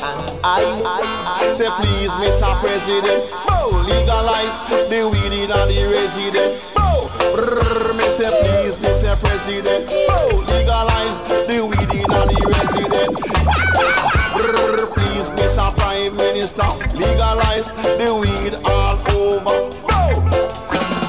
And 0.00 0.18
I, 0.42 0.80
I, 0.84 1.48
I 1.50 1.52
Say 1.52 1.68
please, 1.76 2.12
Mr. 2.12 2.58
President, 2.60 3.28
oh, 3.50 3.84
legalize 3.86 4.60
the 4.88 5.06
weed 5.10 5.32
in 5.42 5.48
the 5.50 5.88
resident. 5.92 6.62
Oh, 6.78 7.10
brrr, 7.36 7.94
me 7.98 8.08
say 8.08 8.30
please, 8.30 8.76
Mr. 8.76 9.14
President, 9.20 9.84
oh, 10.08 10.42
legalize 10.48 11.20
the 11.46 11.60
weed 11.66 11.90
in 12.00 12.08
the 12.08 12.46
resident. 12.48 13.59
Prime 16.10 16.34
Minister, 16.34 16.62
legalize 16.94 17.70
the 17.72 18.16
weed 18.20 18.54
all 18.64 18.98
over. 19.14 19.70
Oh, 19.90 20.12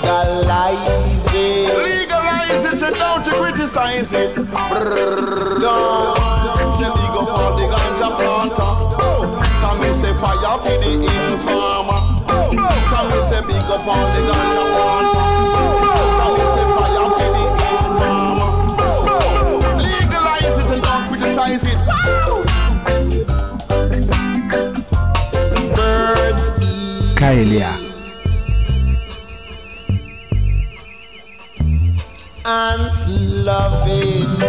legalize 0.04 1.28
it. 1.34 1.78
legalize 1.78 2.66
it 2.66 2.84
and 2.84 2.96
don't 2.96 3.26
you 3.26 3.34
criticize 3.34 4.14
it. 4.14 4.36
Brrr, 4.36 5.60
don't 5.60 6.78
say 6.78 6.90
big 6.90 7.16
up 7.18 7.30
all 7.30 7.58
the 7.58 7.66
ganja 7.74 8.10
planter. 8.16 8.74
Come 9.62 9.80
me 9.82 9.88
say 9.94 10.14
fire 10.22 10.58
for 10.60 10.78
the 10.78 10.92
informer. 11.32 12.02
Come 12.28 13.10
me 13.10 13.22
say 13.22 13.42
big 13.48 13.70
up 13.72 13.88
all 13.88 14.08
the 14.14 14.22
ganja 14.22 14.72
planter. 14.72 15.01
Caelia. 27.52 27.76
ants 32.46 33.08
love 33.46 33.88
it. 33.90 34.42